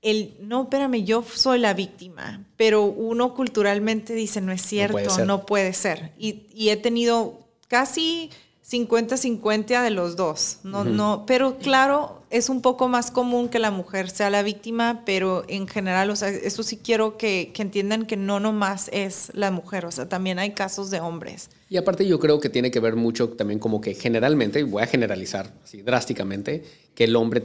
el, 0.00 0.38
no, 0.40 0.62
espérame, 0.62 1.04
yo 1.04 1.22
soy 1.22 1.58
la 1.58 1.74
víctima, 1.74 2.46
pero 2.56 2.84
uno 2.84 3.34
culturalmente 3.34 4.14
dice, 4.14 4.40
no 4.40 4.52
es 4.52 4.62
cierto, 4.62 5.26
no 5.26 5.44
puede 5.44 5.74
ser. 5.74 6.12
Y, 6.16 6.46
y 6.50 6.70
he 6.70 6.78
tenido 6.78 7.46
casi 7.68 8.30
50-50 8.66 9.82
de 9.82 9.90
los 9.90 10.16
dos. 10.16 10.60
No, 10.62 10.84
no, 10.84 11.24
pero 11.26 11.58
claro, 11.58 12.17
es 12.30 12.48
un 12.48 12.62
poco 12.62 12.88
más 12.88 13.10
común 13.10 13.48
que 13.48 13.58
la 13.58 13.70
mujer 13.70 14.10
sea 14.10 14.30
la 14.30 14.42
víctima, 14.42 15.02
pero 15.06 15.44
en 15.48 15.66
general, 15.66 16.10
o 16.10 16.16
sea, 16.16 16.28
eso 16.28 16.62
sí 16.62 16.76
quiero 16.76 17.16
que, 17.16 17.50
que, 17.54 17.62
entiendan 17.62 18.06
que 18.06 18.16
no 18.16 18.40
nomás 18.40 18.90
es 18.92 19.30
la 19.34 19.50
mujer, 19.50 19.86
o 19.86 19.90
sea, 19.90 20.08
también 20.08 20.38
hay 20.38 20.52
casos 20.52 20.90
de 20.90 21.00
hombres. 21.00 21.50
Y 21.68 21.76
aparte 21.76 22.06
yo 22.06 22.18
creo 22.18 22.40
que 22.40 22.48
tiene 22.48 22.70
que 22.70 22.80
ver 22.80 22.96
mucho 22.96 23.30
también 23.30 23.58
como 23.58 23.80
que 23.80 23.94
generalmente, 23.94 24.62
voy 24.64 24.82
a 24.82 24.86
generalizar 24.86 25.52
así 25.64 25.82
drásticamente, 25.82 26.64
que 26.94 27.04
el 27.04 27.16
hombre 27.16 27.42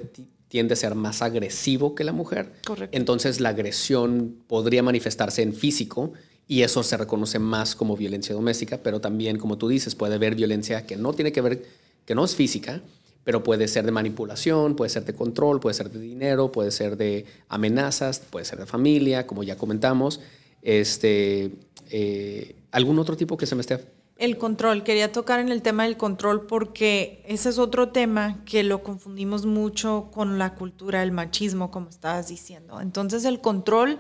tiende 0.48 0.74
a 0.74 0.78
ser 0.78 0.96
más 0.96 1.22
agresivo 1.22 1.96
que 1.96 2.04
la 2.04 2.12
mujer. 2.12 2.54
Correcto. 2.66 2.96
Entonces 2.96 3.40
la 3.40 3.50
agresión 3.50 4.38
podría 4.48 4.84
manifestarse 4.84 5.42
en 5.42 5.54
físico 5.54 6.14
y 6.48 6.62
eso 6.62 6.84
se 6.84 6.98
reconoce 6.98 7.40
más 7.40 7.76
como 7.76 7.98
violencia 7.98 8.36
doméstica, 8.36 8.80
pero 8.84 9.02
también, 9.02 9.38
como 9.38 9.58
tú 9.58 9.68
dices, 9.68 9.96
puede 9.96 10.16
haber 10.16 10.36
violencia 10.36 10.86
que 10.86 10.98
no 10.98 11.14
tiene 11.14 11.32
que 11.32 11.42
ver, 11.42 11.66
que 12.06 12.16
no 12.16 12.26
es 12.26 12.36
física, 12.36 12.82
pero 13.24 13.44
puede 13.44 13.68
ser 13.68 13.86
de 13.86 13.92
manipulación, 13.92 14.76
puede 14.76 14.90
ser 14.90 15.06
de 15.06 15.14
control, 15.14 15.60
puede 15.60 15.74
ser 15.74 15.90
de 15.90 16.00
dinero, 16.00 16.52
puede 16.52 16.72
ser 16.72 16.98
de 16.98 17.26
amenazas, 17.48 18.20
puede 18.20 18.46
ser 18.46 18.60
de 18.60 18.66
familia, 18.66 19.28
como 19.28 19.44
ya 19.44 19.58
comentamos. 19.58 20.20
Este, 20.62 21.52
eh, 21.90 22.56
¿Algún 22.72 23.00
otro 23.00 23.16
tipo 23.16 23.38
que 23.38 23.46
se 23.46 23.56
me 23.56 23.62
esté... 23.62 23.80
El 24.18 24.38
control, 24.38 24.84
quería 24.84 25.12
tocar 25.12 25.40
en 25.40 25.50
el 25.50 25.62
tema 25.62 25.84
del 25.84 25.98
control 25.98 26.46
porque 26.46 27.24
ese 27.28 27.50
es 27.50 27.58
otro 27.58 27.90
tema 27.90 28.44
que 28.46 28.64
lo 28.64 28.84
confundimos 28.84 29.46
mucho 29.46 30.10
con 30.14 30.38
la 30.38 30.54
cultura 30.54 31.00
del 31.00 31.12
machismo, 31.12 31.72
como 31.72 31.90
estabas 31.90 32.28
diciendo. 32.28 32.80
Entonces 32.80 33.26
el 33.26 33.42
control, 33.42 33.98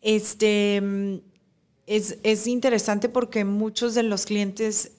este 0.00 1.20
es, 1.86 2.46
interesante 2.46 3.08
porque 3.08 3.44
muchos 3.44 3.94
de 3.94 4.02
los 4.02 4.26
clientes 4.26 4.92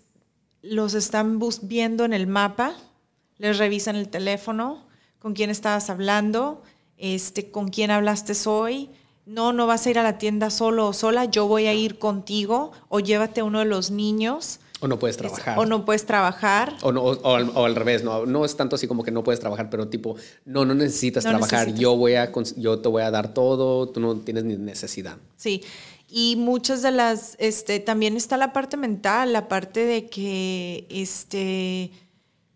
los 0.61 0.93
están 0.93 1.39
viendo 1.63 2.05
en 2.05 2.13
el 2.13 2.27
mapa, 2.27 2.75
les 3.37 3.57
revisan 3.57 3.95
el 3.95 4.09
teléfono, 4.09 4.85
con 5.19 5.33
quién 5.33 5.49
estabas 5.49 5.89
hablando, 5.89 6.61
este, 6.97 7.51
con 7.51 7.69
quién 7.69 7.91
hablaste 7.91 8.33
hoy. 8.47 8.89
No, 9.25 9.53
no 9.53 9.65
vas 9.65 9.85
a 9.87 9.89
ir 9.89 9.97
a 9.97 10.03
la 10.03 10.17
tienda 10.19 10.51
solo 10.51 10.87
o 10.87 10.93
sola, 10.93 11.25
yo 11.25 11.47
voy 11.47 11.65
a 11.65 11.73
ir 11.73 11.97
contigo 11.97 12.71
o 12.89 12.99
llévate 12.99 13.41
a 13.41 13.43
uno 13.43 13.59
de 13.59 13.65
los 13.65 13.89
niños. 13.89 14.59
O 14.81 14.87
no 14.87 14.99
puedes 14.99 15.17
trabajar. 15.17 15.57
O 15.57 15.65
no 15.65 15.83
puedes 15.83 16.05
trabajar. 16.05 16.77
O, 16.83 16.91
no, 16.91 17.01
o, 17.01 17.65
al, 17.65 17.75
revés, 17.75 18.03
no, 18.03 18.27
no 18.27 18.45
es 18.45 18.55
tanto 18.55 18.75
así 18.75 18.87
como 18.87 19.03
que 19.03 19.09
no 19.09 19.23
puedes 19.23 19.39
trabajar, 19.39 19.69
pero 19.71 19.87
tipo, 19.87 20.15
no, 20.45 20.63
no 20.63 20.75
necesitas 20.75 21.23
trabajar, 21.23 21.73
Yo, 21.73 21.95
voy 21.95 22.13
a, 22.15 22.31
yo 22.57 22.79
te 22.79 22.89
voy 22.89 23.01
a 23.01 23.09
dar 23.09 23.33
todo, 23.33 23.89
tú 23.89 23.99
no 23.99 24.17
tienes 24.17 24.43
ni 24.43 24.57
necesidad. 24.57 25.17
Sí, 25.37 25.63
y 26.07 26.35
muchas 26.35 26.83
de 26.83 26.91
las, 26.91 27.35
este, 27.39 27.79
también 27.79 28.15
está 28.15 28.37
la 28.37 28.53
parte 28.53 28.77
mental, 28.77 29.33
la 29.33 29.47
parte 29.47 29.85
de 29.85 30.07
que, 30.07 30.85
este, 30.89 31.91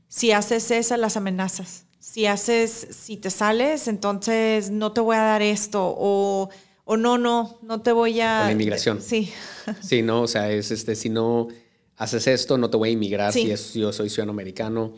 si 0.09 0.31
haces 0.33 0.71
esas, 0.71 0.99
las 0.99 1.15
amenazas. 1.15 1.85
Si 1.99 2.25
haces, 2.25 2.87
si 2.91 3.15
te 3.15 3.29
sales, 3.29 3.87
entonces 3.87 4.71
no 4.71 4.91
te 4.91 4.99
voy 4.99 5.15
a 5.15 5.21
dar 5.21 5.41
esto, 5.41 5.95
o, 5.97 6.49
o 6.83 6.97
no, 6.97 7.17
no, 7.17 7.59
no 7.61 7.81
te 7.81 7.91
voy 7.91 8.19
a... 8.19 8.45
la 8.45 8.51
inmigración. 8.51 9.01
Sí. 9.01 9.31
Sí, 9.81 10.01
no, 10.01 10.23
o 10.23 10.27
sea, 10.27 10.51
es 10.51 10.71
este, 10.71 10.95
si 10.95 11.09
no 11.09 11.47
haces 11.95 12.25
esto, 12.25 12.57
no 12.57 12.71
te 12.71 12.77
voy 12.77 12.89
a 12.89 12.91
inmigrar 12.93 13.31
si 13.31 13.51
es, 13.51 13.75
yo 13.75 13.93
soy 13.93 14.09
ciudadano 14.09 14.31
americano. 14.31 14.95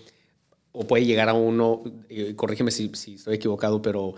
O 0.72 0.88
puede 0.88 1.06
llegar 1.06 1.27
a 1.27 1.34
uno, 1.34 1.84
corrígeme 2.38 2.72
si, 2.72 2.89
si 2.94 3.15
estoy 3.15 3.36
equivocado, 3.36 3.82
pero 3.82 4.13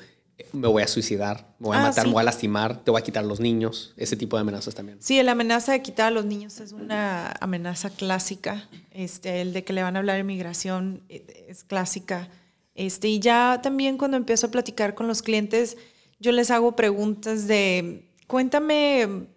me 0.51 0.67
voy 0.67 0.83
a 0.83 0.87
suicidar, 0.87 1.47
me 1.59 1.67
voy 1.67 1.77
a 1.77 1.79
ah, 1.79 1.83
matar, 1.89 2.05
me 2.05 2.13
voy 2.13 2.21
a 2.21 2.23
lastimar, 2.23 2.83
te 2.83 2.91
voy 2.91 2.99
a 2.99 3.03
quitar 3.03 3.23
los 3.23 3.39
niños, 3.39 3.93
ese 3.97 4.15
tipo 4.15 4.35
de 4.37 4.41
amenazas 4.41 4.73
también. 4.75 4.97
Sí, 5.01 5.21
la 5.23 5.33
amenaza 5.33 5.71
de 5.71 5.81
quitar 5.81 6.07
a 6.07 6.11
los 6.11 6.25
niños 6.25 6.59
es 6.59 6.71
una 6.71 7.33
amenaza 7.39 7.89
clásica. 7.89 8.67
Este, 8.91 9.41
el 9.41 9.53
de 9.53 9.63
que 9.63 9.73
le 9.73 9.83
van 9.83 9.95
a 9.95 9.99
hablar 9.99 10.19
inmigración 10.19 11.03
eh, 11.09 11.45
es 11.49 11.63
clásica. 11.63 12.29
Este, 12.75 13.07
y 13.07 13.19
ya 13.19 13.59
también 13.61 13.97
cuando 13.97 14.17
empiezo 14.17 14.47
a 14.47 14.51
platicar 14.51 14.95
con 14.95 15.07
los 15.07 15.21
clientes, 15.21 15.77
yo 16.19 16.31
les 16.31 16.49
hago 16.51 16.75
preguntas 16.75 17.47
de, 17.47 18.09
cuéntame, 18.27 19.27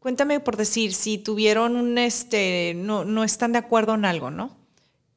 cuéntame 0.00 0.40
por 0.40 0.56
decir, 0.56 0.92
si 0.92 1.18
tuvieron 1.18 1.76
un, 1.76 1.98
este, 1.98 2.74
no, 2.76 3.04
no 3.04 3.22
están 3.22 3.52
de 3.52 3.58
acuerdo 3.58 3.94
en 3.94 4.04
algo, 4.04 4.30
¿no? 4.30 4.56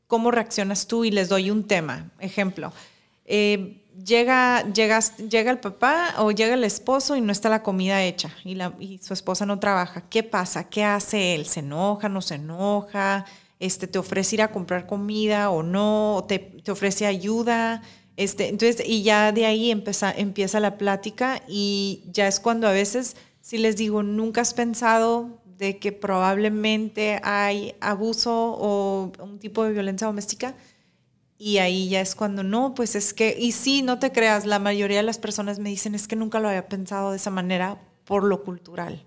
¿Cómo 0.07 0.29
reaccionas 0.29 0.87
tú? 0.87 1.03
Y 1.03 1.11
les 1.11 1.29
doy 1.29 1.49
un 1.49 1.63
tema, 1.63 2.11
ejemplo. 2.19 2.71
Eh, 3.25 3.84
llega, 4.03 4.63
llega 4.73 5.51
el 5.51 5.59
papá 5.59 6.15
o 6.19 6.31
llega 6.31 6.53
el 6.53 6.63
esposo 6.63 7.15
y 7.15 7.21
no 7.21 7.31
está 7.31 7.49
la 7.49 7.63
comida 7.63 8.03
hecha 8.03 8.29
y, 8.43 8.55
la, 8.55 8.73
y 8.79 8.99
su 8.99 9.13
esposa 9.13 9.45
no 9.45 9.59
trabaja. 9.59 10.01
¿Qué 10.09 10.23
pasa? 10.23 10.69
¿Qué 10.69 10.83
hace 10.83 11.35
él? 11.35 11.45
¿Se 11.45 11.61
enoja? 11.61 12.09
¿No 12.09 12.21
se 12.21 12.35
enoja? 12.35 13.25
Este, 13.59 13.87
¿Te 13.87 13.97
ofrece 13.99 14.35
ir 14.35 14.41
a 14.41 14.51
comprar 14.51 14.87
comida 14.87 15.49
o 15.49 15.63
no? 15.63 16.25
¿Te, 16.27 16.39
te 16.39 16.71
ofrece 16.71 17.05
ayuda? 17.05 17.81
Este, 18.17 18.47
entonces, 18.47 18.85
y 18.87 19.03
ya 19.03 19.31
de 19.31 19.45
ahí 19.45 19.71
empieza, 19.71 20.11
empieza 20.11 20.59
la 20.59 20.77
plática 20.77 21.41
y 21.47 22.03
ya 22.11 22.27
es 22.27 22.39
cuando 22.39 22.67
a 22.67 22.71
veces, 22.71 23.17
si 23.41 23.57
les 23.57 23.75
digo, 23.75 24.03
nunca 24.03 24.41
has 24.41 24.53
pensado 24.53 25.41
de 25.57 25.79
que 25.79 25.91
probablemente 25.91 27.19
hay 27.23 27.75
abuso 27.79 28.31
o 28.33 29.11
un 29.21 29.39
tipo 29.39 29.63
de 29.63 29.71
violencia 29.71 30.07
doméstica, 30.07 30.55
y 31.37 31.57
ahí 31.57 31.89
ya 31.89 32.01
es 32.01 32.15
cuando 32.15 32.43
no, 32.43 32.73
pues 32.73 32.95
es 32.95 33.13
que, 33.13 33.35
y 33.37 33.51
sí, 33.51 33.81
no 33.81 33.99
te 33.99 34.11
creas, 34.11 34.45
la 34.45 34.59
mayoría 34.59 34.97
de 34.97 35.03
las 35.03 35.17
personas 35.17 35.59
me 35.59 35.69
dicen 35.69 35.95
es 35.95 36.07
que 36.07 36.15
nunca 36.15 36.39
lo 36.39 36.47
había 36.47 36.67
pensado 36.67 37.11
de 37.11 37.17
esa 37.17 37.29
manera 37.29 37.81
por 38.05 38.23
lo 38.23 38.43
cultural. 38.43 39.03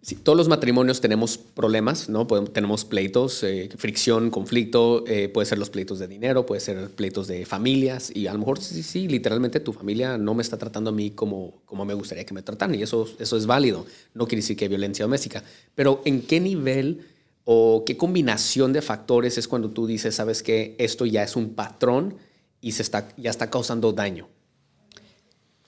Sí, 0.00 0.14
todos 0.14 0.38
los 0.38 0.48
matrimonios 0.48 1.00
tenemos 1.00 1.36
problemas, 1.36 2.08
¿no? 2.08 2.26
tenemos 2.26 2.84
pleitos, 2.84 3.42
eh, 3.42 3.68
fricción, 3.76 4.30
conflicto, 4.30 5.04
eh, 5.06 5.28
puede 5.28 5.44
ser 5.44 5.58
los 5.58 5.70
pleitos 5.70 5.98
de 5.98 6.06
dinero, 6.08 6.46
puede 6.46 6.60
ser 6.60 6.88
pleitos 6.90 7.26
de 7.26 7.44
familias, 7.44 8.10
y 8.14 8.26
a 8.26 8.32
lo 8.32 8.38
mejor 8.38 8.58
sí, 8.58 8.82
sí, 8.82 9.06
literalmente 9.06 9.60
tu 9.60 9.72
familia 9.72 10.16
no 10.16 10.34
me 10.34 10.42
está 10.42 10.56
tratando 10.56 10.90
a 10.90 10.92
mí 10.92 11.10
como, 11.10 11.60
como 11.66 11.84
me 11.84 11.94
gustaría 11.94 12.24
que 12.24 12.32
me 12.32 12.42
trataran, 12.42 12.74
y 12.76 12.82
eso, 12.82 13.08
eso 13.18 13.36
es 13.36 13.46
válido. 13.46 13.86
No 14.14 14.26
quiere 14.26 14.40
decir 14.40 14.56
que 14.56 14.68
violencia 14.68 15.04
doméstica, 15.04 15.42
pero 15.74 16.00
¿en 16.04 16.22
qué 16.22 16.40
nivel 16.40 17.04
¿O 17.50 17.82
qué 17.86 17.96
combinación 17.96 18.74
de 18.74 18.82
factores 18.82 19.38
es 19.38 19.48
cuando 19.48 19.70
tú 19.70 19.86
dices, 19.86 20.16
sabes 20.16 20.42
que 20.42 20.76
esto 20.78 21.06
ya 21.06 21.22
es 21.22 21.34
un 21.34 21.54
patrón 21.54 22.18
y 22.60 22.72
se 22.72 22.82
está, 22.82 23.08
ya 23.16 23.30
está 23.30 23.48
causando 23.48 23.90
daño? 23.90 24.28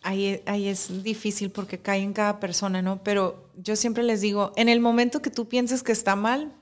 Ahí, 0.03 0.43
ahí 0.45 0.69
es 0.69 1.03
difícil 1.03 1.51
porque 1.51 1.79
cae 1.79 2.03
en 2.03 2.13
cada 2.13 2.39
persona, 2.39 2.83
¿no? 2.83 3.03
Pero 3.03 3.49
yo 3.57 3.77
siempre 3.77 4.03
les 4.03 4.21
digo, 4.21 4.53
en 4.57 4.69
el 4.69 4.81
momento 4.81 5.23
que 5.23 5.31
tú 5.31 5.49
pienses 5.49 5.83
que 5.83 5.93
está 5.93 6.17
mal, 6.17 6.53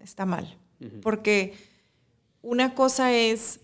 está 0.00 0.26
mal. 0.26 0.56
Porque 1.02 1.54
una 2.40 2.76
cosa 2.76 3.12
es, 3.12 3.58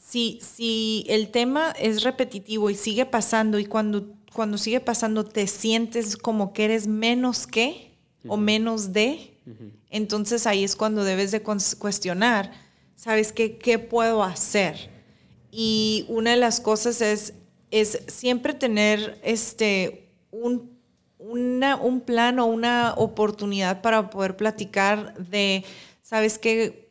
si, 0.00 0.38
si 0.42 1.04
el 1.08 1.32
tema 1.32 1.72
es 1.72 2.04
repetitivo 2.04 2.70
y 2.70 2.76
sigue 2.76 3.04
pasando 3.04 3.58
y 3.58 3.64
cuando, 3.64 4.14
cuando 4.32 4.58
sigue 4.58 4.78
pasando 4.78 5.24
te 5.24 5.48
sientes 5.48 6.16
como 6.16 6.52
que 6.52 6.66
eres 6.66 6.86
menos 6.86 7.48
que 7.48 7.96
o 8.28 8.36
menos 8.36 8.92
de, 8.92 9.31
entonces 9.90 10.46
ahí 10.46 10.64
es 10.64 10.76
cuando 10.76 11.04
debes 11.04 11.32
de 11.32 11.42
cuestionar, 11.42 12.52
¿sabes 12.96 13.32
qué, 13.32 13.58
qué 13.58 13.78
puedo 13.78 14.22
hacer? 14.22 14.90
Y 15.50 16.06
una 16.08 16.30
de 16.30 16.36
las 16.36 16.60
cosas 16.60 17.00
es, 17.00 17.34
es 17.70 18.02
siempre 18.06 18.54
tener 18.54 19.20
este, 19.22 20.08
un, 20.30 20.78
un 21.18 22.02
plan 22.04 22.38
o 22.38 22.46
una 22.46 22.94
oportunidad 22.96 23.82
para 23.82 24.10
poder 24.10 24.36
platicar 24.36 25.14
de, 25.18 25.64
¿sabes 26.02 26.38
qué? 26.38 26.81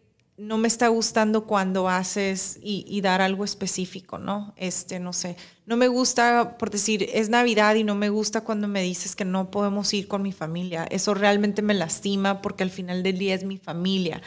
No 0.42 0.58
me 0.58 0.68
está 0.68 0.88
gustando 0.88 1.46
cuando 1.46 1.88
haces 1.88 2.58
y, 2.64 3.00
dar 3.02 3.22
algo 3.22 3.44
específico, 3.44 4.18
¿no? 4.18 4.54
Este, 4.58 5.00
no 5.00 5.14
sé, 5.14 5.38
no 5.68 5.78
me 5.78 5.88
gusta, 5.88 6.58
por 6.58 6.72
decir, 6.72 7.08
es 7.14 7.30
Navidad 7.30 7.76
y 7.76 7.84
no 7.84 7.94
me 7.94 8.10
gusta 8.10 8.42
cuando 8.42 8.68
me 8.68 8.82
dices 8.82 9.16
que 9.16 9.24
no 9.24 9.52
podemos 9.52 9.94
ir 9.94 10.08
con 10.08 10.24
mi 10.24 10.32
familia. 10.32 10.86
Eso 10.90 11.14
realmente 11.14 11.62
me 11.62 11.76
lastima 11.76 12.42
porque 12.42 12.64
al 12.64 12.72
final 12.72 13.04
del 13.04 13.20
día 13.20 13.36
es 13.36 13.44
mi 13.44 13.58
familia. 13.58 14.22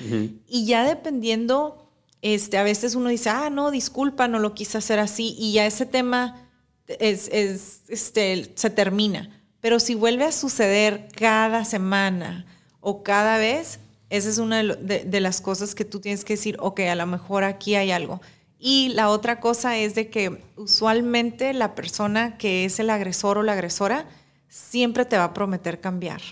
Y 0.47 0.67
ya 0.67 0.85
dependiendo, 0.85 1.91
este, 2.23 2.59
a 2.59 2.63
veces 2.63 2.95
uno 2.95 3.09
dice, 3.09 3.31
ah, 3.31 3.51
no, 3.51 3.73
disculpa, 3.73 4.29
no 4.29 4.39
lo 4.39 4.55
quise 4.55 4.79
hacer 4.79 5.01
así 5.01 5.35
y 5.37 5.53
ya 5.55 5.67
ese 5.67 5.85
tema 5.85 6.49
es, 6.87 7.29
es, 7.33 7.83
este, 7.89 8.53
se 8.55 8.71
termina. 8.71 9.43
Pero 9.61 9.81
si 9.81 9.97
vuelve 9.97 10.25
a 10.25 10.33
suceder 10.33 11.09
cada 11.17 11.65
semana 11.65 12.47
o 12.81 13.03
cada 13.03 13.37
vez, 13.39 13.81
esa 14.17 14.29
es 14.29 14.39
una 14.39 14.63
de, 14.63 15.21
las 15.21 15.41
cosas 15.41 15.75
que 15.75 15.85
tú 15.85 16.01
tienes 16.01 16.25
que 16.25 16.35
decir, 16.35 16.57
ok, 16.61 16.81
a 16.81 16.95
lo 16.95 17.07
mejor 17.07 17.45
aquí 17.45 17.75
hay 17.75 17.91
algo. 17.91 18.21
Y 18.59 18.91
la 18.91 19.11
otra 19.11 19.41
cosa 19.41 19.77
es 19.77 19.95
de 19.95 20.09
que 20.09 20.41
usualmente 20.57 21.53
la 21.53 21.75
persona 21.75 22.39
que 22.39 22.65
es 22.65 22.79
el 22.79 22.91
agresor 22.91 23.39
o 23.39 23.43
la 23.43 23.53
agresora 23.53 24.09
siempre 24.49 25.05
te 25.05 25.17
va 25.17 25.25
a 25.25 25.35
prometer 25.35 25.81
cambiar. 25.81 26.23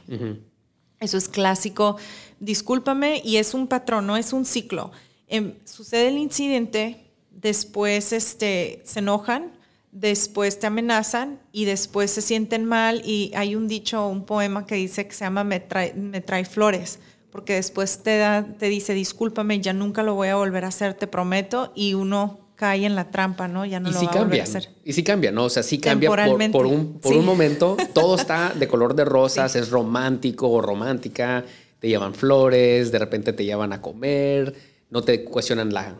Eso 1.00 1.18
es 1.18 1.28
clásico. 1.28 1.96
Discúlpame, 2.38 3.20
y 3.24 3.36
es 3.36 3.52
un 3.54 3.66
patrón, 3.66 4.06
no 4.06 4.16
es 4.16 4.32
un 4.32 4.44
ciclo. 4.44 4.92
Em, 5.26 5.54
sucede 5.64 6.08
el 6.08 6.18
incidente, 6.18 7.10
después 7.30 8.12
este, 8.12 8.82
se 8.84 9.00
enojan, 9.00 9.50
después 9.92 10.58
te 10.58 10.66
amenazan 10.66 11.38
y 11.52 11.66
después 11.66 12.10
se 12.10 12.22
sienten 12.22 12.64
mal 12.64 13.02
y 13.04 13.30
hay 13.34 13.54
un 13.54 13.68
dicho, 13.68 14.06
un 14.08 14.24
poema 14.24 14.66
que 14.66 14.74
dice 14.74 15.06
que 15.06 15.14
se 15.14 15.24
llama 15.24 15.44
Me 15.44 15.60
trae, 15.60 16.44
flores, 16.44 16.98
porque 17.32 17.54
después 17.54 18.02
te, 18.02 18.18
da, 18.18 18.44
te 18.58 18.66
dice, 18.68 18.92
discúlpame, 18.92 19.60
ya 19.60 19.72
nunca 19.72 20.02
lo 20.02 20.14
voy 20.14 20.28
a 20.28 20.36
volver 20.36 20.66
a 20.66 20.68
hacer, 20.68 20.92
te 20.92 21.06
prometo, 21.06 21.72
y 21.74 21.94
uno 21.94 22.38
cae 22.56 22.84
en 22.84 22.94
la 22.94 23.10
trampa, 23.10 23.48
¿no? 23.48 23.64
Ya 23.64 23.80
no 23.80 23.88
y 23.88 23.92
lo 23.92 23.98
sí 23.98 24.06
va 24.06 24.12
a 24.12 24.18
volver 24.24 24.40
a 24.40 24.44
hacer. 24.44 24.68
Y 24.84 24.92
sí 24.92 25.02
cambia, 25.02 25.32
¿no? 25.32 25.44
O 25.44 25.50
sea, 25.50 25.62
sí 25.62 25.78
cambia 25.78 26.10
por, 26.10 26.66
un, 26.66 27.00
por 27.00 27.16
un 27.16 27.24
momento, 27.24 27.78
todo 27.94 28.16
está 28.16 28.52
de 28.58 28.68
color 28.68 28.94
de 28.94 29.06
rosas, 29.06 29.56
es 29.56 29.70
romántico 29.70 30.50
o 30.50 30.60
romántica, 30.60 31.42
te 31.80 31.88
llevan 31.88 32.14
flores, 32.14 32.92
de 32.92 32.98
repente 32.98 33.32
te 33.32 33.46
llevan 33.46 33.72
a 33.72 33.80
comer, 33.80 34.54
no 34.90 35.02
te 35.02 35.24
cuestionan 35.24 35.72
la, 35.72 35.96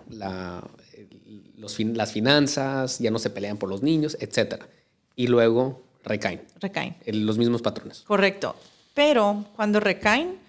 las 1.56 2.12
finanzas, 2.12 2.98
ya 2.98 3.10
no 3.10 3.18
se 3.18 3.30
pelean 3.30 3.56
por 3.56 3.70
los 3.70 3.82
niños, 3.82 4.18
etc. 4.20 4.64
Y 5.16 5.28
luego 5.28 5.82
recaen. 6.04 6.42
Recaen. 6.60 6.96
los 7.06 7.38
mismos 7.38 7.62
patrones. 7.62 8.02
Correcto. 8.02 8.54
Pero 8.92 9.46
cuando 9.56 9.80
recaen, 9.80 10.41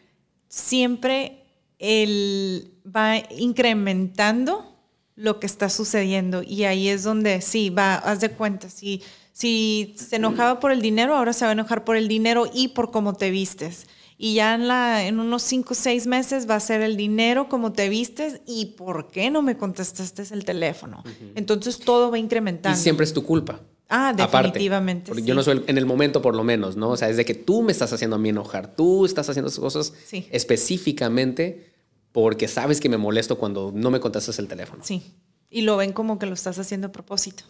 siempre 0.54 1.44
él 1.80 2.76
va 2.86 3.18
incrementando 3.36 4.78
lo 5.16 5.40
que 5.40 5.48
está 5.48 5.70
sucediendo. 5.70 6.44
Y 6.44 6.66
ahí 6.66 6.90
es 6.90 7.04
donde 7.04 7.42
sí, 7.42 7.70
va, 7.72 7.96
haz 7.96 8.20
de 8.20 8.30
cuenta, 8.30 8.70
si, 8.70 9.02
si 9.32 9.96
se 9.98 10.18
enojaba 10.18 10.60
por 10.60 10.72
el 10.72 10.82
dinero, 10.82 11.16
ahora 11.16 11.34
se 11.34 11.46
va 11.46 11.50
a 11.50 11.54
enojar 11.54 11.84
por 11.84 11.98
el 11.98 12.08
dinero 12.08 12.50
y 12.54 12.70
por 12.70 12.92
cómo 12.92 13.14
te 13.14 13.32
vistes 13.32 13.88
y 14.18 14.36
ya 14.36 14.56
en, 14.56 14.68
la, 14.68 15.06
en 15.06 15.20
unos 15.20 15.44
cinco 15.44 15.74
o 15.74 15.76
seis 15.76 16.08
meses 16.08 16.50
va 16.50 16.56
a 16.56 16.60
ser 16.60 16.82
el 16.82 16.96
dinero, 16.96 17.50
como 17.50 17.74
te 17.74 17.90
vistes 17.90 18.42
y 18.46 18.68
por 18.78 19.08
qué 19.08 19.32
no 19.32 19.42
me 19.42 19.58
contestaste 19.58 20.24
el 20.32 20.46
teléfono. 20.46 21.04
Entonces 21.36 21.80
todo 21.80 22.12
va 22.12 22.20
incrementando. 22.20 22.78
Y 22.78 22.82
siempre 22.82 23.04
es 23.06 23.14
tu 23.14 23.26
culpa. 23.26 23.60
Ah, 23.96 24.12
definitivamente. 24.12 25.10
porque 25.10 25.22
Yo 25.22 25.36
no 25.36 25.44
soy 25.44 25.64
en 25.68 25.78
el 25.78 25.86
momento 25.86 26.20
por 26.20 26.36
lo 26.36 26.44
menos, 26.44 26.76
¿no? 26.76 26.90
O 26.90 26.98
sea, 26.98 27.10
es 27.10 27.18
de 27.18 27.26
que 27.26 27.36
tú 27.36 27.62
me 27.62 27.72
estás 27.72 27.94
haciendo 27.94 28.16
a 28.16 28.20
mí 28.20 28.30
enojar, 28.30 28.76
tú 28.76 29.06
estás 29.06 29.30
haciendo 29.30 29.50
esas 29.50 29.60
cosas 29.60 29.94
específicamente 30.32 31.72
porque 32.12 32.48
sabes 32.48 32.80
que 32.80 32.90
me 32.90 32.98
molesto 32.98 33.38
cuando 33.38 33.72
no 33.72 33.92
me 33.92 34.00
contestas 34.00 34.40
el 34.40 34.48
teléfono. 34.48 34.84
Sí. 34.84 35.04
Y 35.52 35.62
lo 35.62 35.78
ven 35.78 35.94
como 35.94 36.18
que 36.18 36.26
lo 36.26 36.34
estás 36.34 36.58
haciendo 36.58 36.88
a 36.88 36.92
propósito. 36.92 37.44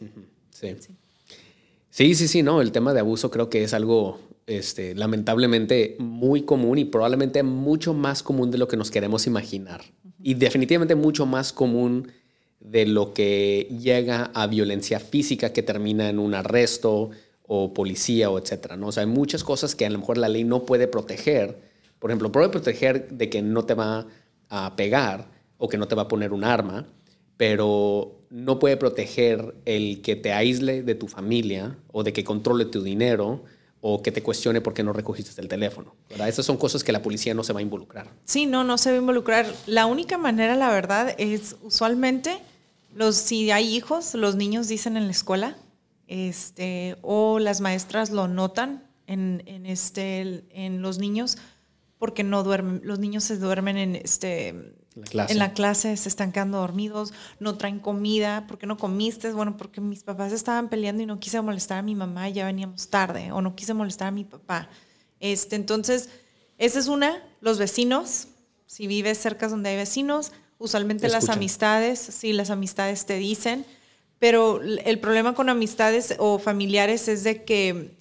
sí. 0.51 0.75
Sí, 1.89 2.15
sí, 2.15 2.27
sí, 2.27 2.43
no. 2.43 2.59
El 2.59 2.71
tema 2.71 2.91
de 2.93 2.99
abuso 2.99 3.29
creo 3.31 3.49
que 3.49 3.63
es 3.63 3.73
algo 3.73 4.19
este, 4.47 4.95
lamentablemente 4.95 5.95
muy 5.99 6.41
común 6.41 6.77
y 6.79 6.85
probablemente 6.85 7.43
mucho 7.43 7.93
más 7.93 8.23
común 8.23 8.51
de 8.51 8.57
lo 8.57 8.67
que 8.67 8.75
nos 8.75 8.91
queremos 8.91 9.27
imaginar. 9.27 9.81
Y 10.21 10.33
definitivamente 10.33 10.95
mucho 10.95 11.25
más 11.25 11.53
común 11.53 12.11
de 12.63 12.85
lo 12.85 13.13
que 13.13 13.67
llega 13.79 14.31
a 14.33 14.47
violencia 14.47 14.99
física 14.99 15.51
que 15.51 15.63
termina 15.63 16.09
en 16.09 16.17
un 16.17 16.33
arresto 16.33 17.11
o 17.45 17.73
policía 17.73 18.29
o 18.29 18.39
etcétera. 18.39 18.77
¿no? 18.77 18.87
O 18.87 18.91
sea, 18.91 19.01
hay 19.01 19.09
muchas 19.09 19.43
cosas 19.43 19.75
que 19.75 19.85
a 19.85 19.89
lo 19.89 19.99
mejor 19.99 20.17
la 20.17 20.29
ley 20.29 20.45
no 20.45 20.65
puede 20.65 20.87
proteger. 20.87 21.59
Por 21.99 22.09
ejemplo, 22.09 22.31
puede 22.31 22.49
proteger 22.49 23.09
de 23.09 23.29
que 23.29 23.41
no 23.41 23.65
te 23.65 23.73
va 23.73 24.07
a 24.49 24.75
pegar 24.75 25.29
o 25.57 25.67
que 25.67 25.77
no 25.77 25.87
te 25.87 25.95
va 25.95 26.03
a 26.03 26.07
poner 26.07 26.31
un 26.31 26.45
arma, 26.45 26.87
pero 27.35 28.21
no 28.29 28.59
puede 28.59 28.77
proteger 28.77 29.55
el 29.65 30.01
que 30.01 30.15
te 30.15 30.31
aísle 30.31 30.83
de 30.83 30.95
tu 30.95 31.07
familia 31.07 31.77
o 31.91 32.03
de 32.03 32.13
que 32.13 32.23
controle 32.23 32.65
tu 32.65 32.81
dinero 32.81 33.43
o 33.81 34.01
que 34.01 34.13
te 34.13 34.23
cuestione 34.23 34.61
por 34.61 34.73
qué 34.73 34.81
no 34.81 34.93
recogiste 34.93 35.39
el 35.41 35.49
teléfono. 35.49 35.95
¿verdad? 36.09 36.29
Esas 36.29 36.45
son 36.45 36.55
cosas 36.55 36.85
que 36.85 36.93
la 36.93 37.01
policía 37.01 37.33
no 37.33 37.43
se 37.43 37.51
va 37.51 37.59
a 37.59 37.63
involucrar. 37.63 38.07
Sí, 38.23 38.45
no, 38.45 38.63
no 38.63 38.77
se 38.77 38.91
va 38.91 38.95
a 38.95 38.99
involucrar. 38.99 39.53
La 39.67 39.85
única 39.87 40.17
manera, 40.17 40.55
la 40.55 40.69
verdad, 40.69 41.13
es 41.17 41.57
usualmente, 41.61 42.39
los, 42.93 43.15
si 43.15 43.51
hay 43.51 43.75
hijos, 43.75 44.13
los 44.13 44.35
niños 44.35 44.67
dicen 44.67 44.97
en 44.97 45.05
la 45.05 45.11
escuela, 45.11 45.57
este, 46.07 46.97
o 47.01 47.39
las 47.39 47.61
maestras 47.61 48.09
lo 48.11 48.27
notan 48.27 48.87
en, 49.07 49.43
en, 49.45 49.65
este, 49.65 50.45
en 50.49 50.81
los 50.81 50.99
niños, 50.99 51.37
porque 51.97 52.23
no 52.23 52.43
duermen, 52.43 52.81
los 52.83 52.99
niños 52.99 53.23
se 53.23 53.37
duermen 53.37 53.77
en 53.77 53.95
este 53.95 54.75
en 54.95 55.39
la 55.39 55.53
clase 55.53 55.95
se 55.97 56.09
están 56.09 56.31
quedando 56.31 56.59
dormidos, 56.59 57.13
no 57.39 57.57
traen 57.57 57.79
comida, 57.79 58.45
¿por 58.47 58.57
qué 58.57 58.67
no 58.67 58.77
comiste? 58.77 59.31
Bueno, 59.33 59.57
porque 59.57 59.81
mis 59.81 60.03
papás 60.03 60.31
estaban 60.31 60.69
peleando 60.69 61.01
y 61.01 61.05
no 61.05 61.19
quise 61.19 61.41
molestar 61.41 61.79
a 61.79 61.81
mi 61.81 61.95
mamá 61.95 62.29
y 62.29 62.33
ya 62.33 62.45
veníamos 62.45 62.89
tarde, 62.89 63.31
o 63.31 63.41
no 63.41 63.55
quise 63.55 63.73
molestar 63.73 64.09
a 64.09 64.11
mi 64.11 64.23
papá. 64.23 64.69
Este, 65.19 65.55
entonces, 65.55 66.09
esa 66.57 66.79
es 66.79 66.87
una, 66.87 67.23
los 67.41 67.57
vecinos, 67.57 68.27
si 68.67 68.87
vives 68.87 69.17
cerca 69.17 69.47
donde 69.47 69.69
hay 69.69 69.77
vecinos, 69.77 70.31
usualmente 70.63 71.09
las 71.09 71.29
amistades, 71.29 71.99
sí, 71.99 72.33
las 72.33 72.49
amistades 72.49 73.05
te 73.05 73.17
dicen, 73.17 73.65
pero 74.19 74.61
el 74.61 74.99
problema 74.99 75.35
con 75.35 75.49
amistades 75.49 76.15
o 76.17 76.39
familiares 76.39 77.07
es 77.07 77.23
de 77.23 77.43
que 77.43 77.91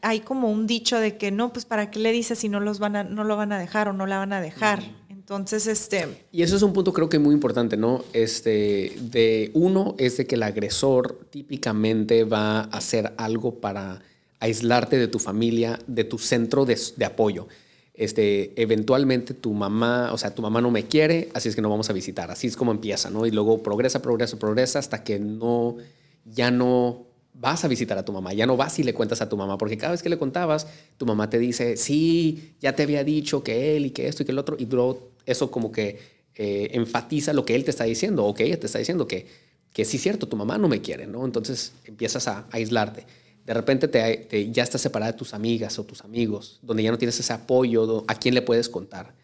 hay 0.00 0.20
como 0.20 0.50
un 0.50 0.66
dicho 0.66 0.98
de 0.98 1.16
que 1.16 1.30
no, 1.30 1.52
pues 1.52 1.64
para 1.64 1.90
qué 1.90 1.98
le 1.98 2.12
dices 2.12 2.38
si 2.38 2.48
no 2.48 2.60
los 2.60 2.78
van 2.78 2.96
a, 2.96 3.04
no 3.04 3.24
lo 3.24 3.36
van 3.36 3.52
a 3.52 3.58
dejar 3.58 3.88
o 3.88 3.92
no 3.92 4.06
la 4.06 4.18
van 4.18 4.32
a 4.32 4.40
dejar. 4.40 4.82
Entonces, 5.10 5.66
este... 5.66 6.24
Y 6.30 6.42
eso 6.42 6.54
es 6.54 6.62
un 6.62 6.72
punto 6.72 6.92
creo 6.92 7.08
que 7.08 7.18
muy 7.18 7.34
importante, 7.34 7.76
¿no? 7.76 8.04
Este, 8.12 8.96
de 9.00 9.50
uno 9.54 9.96
es 9.98 10.16
de 10.18 10.26
que 10.26 10.36
el 10.36 10.44
agresor 10.44 11.26
típicamente 11.30 12.22
va 12.22 12.60
a 12.60 12.62
hacer 12.62 13.12
algo 13.16 13.56
para 13.56 14.00
aislarte 14.38 14.98
de 14.98 15.08
tu 15.08 15.18
familia, 15.18 15.80
de 15.88 16.04
tu 16.04 16.18
centro 16.18 16.64
de, 16.64 17.04
apoyo. 17.04 17.48
Este, 17.96 18.52
eventualmente 18.60 19.32
tu 19.32 19.54
mamá, 19.54 20.12
o 20.12 20.18
sea, 20.18 20.34
tu 20.34 20.42
mamá 20.42 20.60
no 20.60 20.70
me 20.70 20.84
quiere, 20.84 21.30
así 21.32 21.48
es 21.48 21.56
que 21.56 21.62
no 21.62 21.70
vamos 21.70 21.88
a 21.88 21.94
visitar. 21.94 22.30
Así 22.30 22.46
es 22.46 22.56
como 22.56 22.70
empieza, 22.70 23.10
¿no? 23.10 23.26
Y 23.26 23.30
luego 23.30 23.62
progresa, 23.62 24.02
progresa, 24.02 24.38
progresa 24.38 24.78
hasta 24.78 25.02
que 25.02 25.18
no, 25.18 25.76
ya 26.24 26.50
no 26.50 27.06
vas 27.32 27.64
a 27.64 27.68
visitar 27.68 27.98
a 27.98 28.04
tu 28.04 28.12
mamá, 28.12 28.32
ya 28.32 28.46
no 28.46 28.56
vas 28.56 28.78
y 28.78 28.82
le 28.82 28.94
cuentas 28.94 29.20
a 29.20 29.28
tu 29.28 29.36
mamá, 29.36 29.58
porque 29.58 29.76
cada 29.76 29.92
vez 29.92 30.02
que 30.02 30.08
le 30.08 30.18
contabas, 30.18 30.66
tu 30.96 31.06
mamá 31.06 31.28
te 31.28 31.38
dice, 31.38 31.76
sí, 31.76 32.54
ya 32.60 32.74
te 32.74 32.82
había 32.82 33.04
dicho 33.04 33.42
que 33.42 33.76
él 33.76 33.86
y 33.86 33.90
que 33.90 34.08
esto 34.08 34.22
y 34.22 34.26
que 34.26 34.32
el 34.32 34.38
otro, 34.38 34.56
y 34.58 34.66
luego 34.66 35.10
eso 35.26 35.50
como 35.50 35.70
que 35.70 35.98
eh, 36.34 36.70
enfatiza 36.72 37.32
lo 37.32 37.44
que 37.44 37.54
él 37.54 37.64
te 37.64 37.70
está 37.70 37.84
diciendo 37.84 38.24
o 38.24 38.34
que 38.34 38.44
ella 38.44 38.58
te 38.58 38.66
está 38.66 38.78
diciendo, 38.78 39.06
que, 39.06 39.26
que 39.72 39.84
sí 39.84 39.96
es 39.98 40.02
cierto, 40.02 40.28
tu 40.28 40.36
mamá 40.36 40.58
no 40.58 40.68
me 40.68 40.80
quiere, 40.80 41.06
¿no? 41.06 41.24
Entonces 41.24 41.72
empiezas 41.84 42.28
a, 42.28 42.46
aislarte. 42.50 43.04
De 43.46 43.54
repente 43.54 43.86
te, 43.86 44.50
ya 44.50 44.64
estás 44.64 44.80
separada 44.80 45.12
de 45.12 45.18
tus 45.18 45.32
amigas 45.32 45.78
o 45.78 45.84
tus 45.84 46.02
amigos, 46.02 46.58
donde 46.62 46.82
ya 46.82 46.90
no 46.90 46.98
tienes 46.98 47.20
ese 47.20 47.32
apoyo, 47.32 48.04
a 48.08 48.16
quién 48.16 48.34
le 48.34 48.42
puedes 48.42 48.68
contar. 48.68 49.14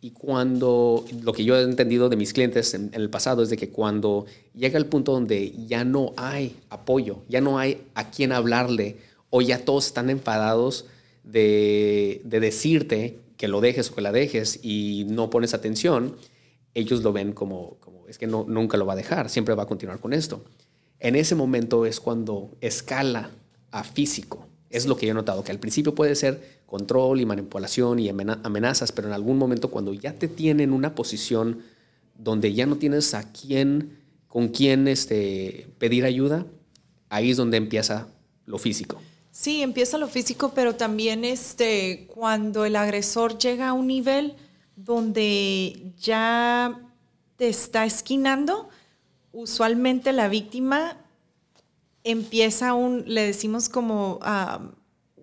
Y 0.00 0.12
cuando, 0.12 1.04
lo 1.22 1.32
que 1.32 1.44
yo 1.44 1.56
he 1.56 1.62
entendido 1.62 2.08
de 2.08 2.14
mis 2.14 2.32
clientes 2.32 2.74
en, 2.74 2.90
el 2.92 3.10
pasado 3.10 3.42
es 3.42 3.50
de 3.50 3.56
que 3.56 3.70
cuando 3.70 4.24
llega 4.54 4.78
el 4.78 4.86
punto 4.86 5.10
donde 5.10 5.52
ya 5.66 5.84
no 5.84 6.12
hay 6.16 6.56
apoyo, 6.70 7.24
ya 7.28 7.40
no 7.40 7.58
hay 7.58 7.82
a 7.94 8.12
quién 8.12 8.30
hablarle, 8.30 8.98
o 9.30 9.42
ya 9.42 9.64
todos 9.64 9.86
están 9.86 10.10
enfadados 10.10 10.86
de, 11.24 12.20
de 12.24 12.38
decirte 12.38 13.18
que 13.36 13.48
lo 13.48 13.60
dejes 13.60 13.90
o 13.90 13.96
que 13.96 14.00
la 14.00 14.12
dejes 14.12 14.60
y 14.62 15.06
no 15.08 15.28
pones 15.28 15.54
atención, 15.54 16.14
ellos 16.74 17.02
lo 17.02 17.12
ven 17.12 17.32
como, 17.32 17.78
como 17.80 18.06
es 18.06 18.16
que 18.16 18.28
no, 18.28 18.44
nunca 18.46 18.76
lo 18.76 18.86
va 18.86 18.92
a 18.92 18.96
dejar, 18.96 19.28
siempre 19.28 19.56
va 19.56 19.64
a 19.64 19.66
continuar 19.66 19.98
con 19.98 20.12
esto. 20.12 20.44
En 21.00 21.16
ese 21.16 21.34
momento 21.34 21.84
es 21.84 21.98
cuando 21.98 22.52
escala 22.60 23.30
a 23.72 23.82
físico. 23.82 24.46
Es 24.70 24.86
lo 24.86 24.96
que 24.96 25.06
yo 25.06 25.12
he 25.12 25.14
notado, 25.14 25.42
que 25.42 25.52
al 25.52 25.58
principio 25.58 25.94
puede 25.94 26.14
ser 26.14 26.62
control 26.66 27.20
y 27.20 27.26
manipulación 27.26 27.98
y 27.98 28.08
amenazas, 28.08 28.92
pero 28.92 29.08
en 29.08 29.14
algún 29.14 29.36
momento 29.36 29.70
cuando 29.70 29.92
ya 29.92 30.14
te 30.14 30.28
tienen 30.28 30.70
en 30.70 30.72
una 30.72 30.94
posición 30.94 31.62
donde 32.16 32.54
ya 32.54 32.64
no 32.66 32.76
tienes 32.76 33.12
a 33.14 33.30
quién, 33.32 33.98
con 34.28 34.48
quién 34.48 34.88
este, 34.88 35.68
pedir 35.78 36.04
ayuda, 36.04 36.46
ahí 37.10 37.30
es 37.30 37.36
donde 37.36 37.58
empieza 37.58 38.08
lo 38.46 38.58
físico. 38.58 39.00
Sí, 39.30 39.62
empieza 39.62 39.98
lo 39.98 40.08
físico, 40.08 40.52
pero 40.54 40.74
también 40.76 41.24
este, 41.24 42.06
cuando 42.08 42.64
el 42.64 42.76
agresor 42.76 43.38
llega 43.38 43.68
a 43.68 43.72
un 43.72 43.86
nivel 43.86 44.34
donde 44.76 45.92
ya 45.98 46.80
te 47.36 47.48
está 47.48 47.84
esquinando, 47.84 48.68
usualmente 49.32 50.12
la 50.12 50.28
víctima 50.28 51.01
empieza 52.04 52.74
un, 52.74 53.04
le 53.06 53.24
decimos 53.26 53.68
como 53.68 54.18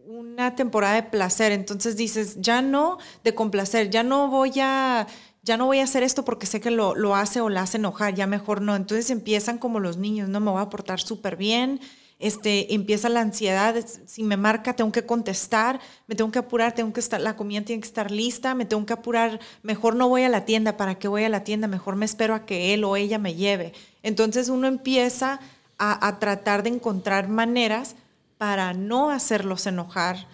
una 0.05 0.55
temporada 0.55 0.95
de 0.95 1.03
placer. 1.03 1.51
Entonces 1.51 1.95
dices, 1.95 2.37
ya 2.39 2.61
no 2.61 2.97
de 3.23 3.35
complacer, 3.35 3.89
ya 3.89 4.03
no 4.03 4.29
voy 4.29 4.53
a, 4.59 5.07
ya 5.43 5.57
no 5.57 5.65
voy 5.65 5.79
a 5.79 5.83
hacer 5.83 6.03
esto 6.03 6.25
porque 6.25 6.45
sé 6.45 6.59
que 6.59 6.71
lo, 6.71 6.95
lo 6.95 7.15
hace 7.15 7.41
o 7.41 7.49
la 7.49 7.61
hace 7.61 7.77
enojar, 7.77 8.15
ya 8.15 8.27
mejor 8.27 8.61
no. 8.61 8.75
Entonces 8.75 9.09
empiezan 9.09 9.57
como 9.57 9.79
los 9.79 9.97
niños, 9.97 10.29
no 10.29 10.39
me 10.39 10.51
voy 10.51 10.61
a 10.61 10.69
portar 10.69 10.99
súper 10.99 11.35
bien, 11.37 11.79
este, 12.19 12.73
empieza 12.73 13.07
la 13.07 13.21
ansiedad, 13.21 13.75
si 14.05 14.23
me 14.23 14.35
marca 14.35 14.75
tengo 14.75 14.91
que 14.91 15.05
contestar, 15.05 15.79
me 16.05 16.15
tengo 16.15 16.31
que 16.31 16.39
apurar, 16.39 16.75
tengo 16.75 16.91
que 16.91 16.99
estar, 16.99 17.21
la 17.21 17.37
comida 17.37 17.61
tiene 17.61 17.81
que 17.81 17.87
estar 17.87 18.11
lista, 18.11 18.55
me 18.55 18.65
tengo 18.65 18.85
que 18.85 18.91
apurar, 18.91 19.39
mejor 19.63 19.95
no 19.95 20.09
voy 20.09 20.23
a 20.23 20.29
la 20.29 20.43
tienda, 20.43 20.75
¿para 20.75 20.95
qué 20.95 21.07
voy 21.07 21.23
a 21.23 21.29
la 21.29 21.45
tienda? 21.45 21.69
Mejor 21.69 21.95
me 21.95 22.05
espero 22.05 22.35
a 22.35 22.45
que 22.45 22.73
él 22.73 22.83
o 22.83 22.97
ella 22.97 23.19
me 23.19 23.35
lleve. 23.35 23.71
Entonces 24.03 24.49
uno 24.49 24.67
empieza 24.67 25.39
a, 25.79 26.07
a 26.07 26.19
tratar 26.19 26.61
de 26.63 26.69
encontrar 26.69 27.27
maneras 27.29 27.95
para 28.37 28.73
no 28.73 29.09
hacerlos 29.09 29.65
enojar, 29.65 30.27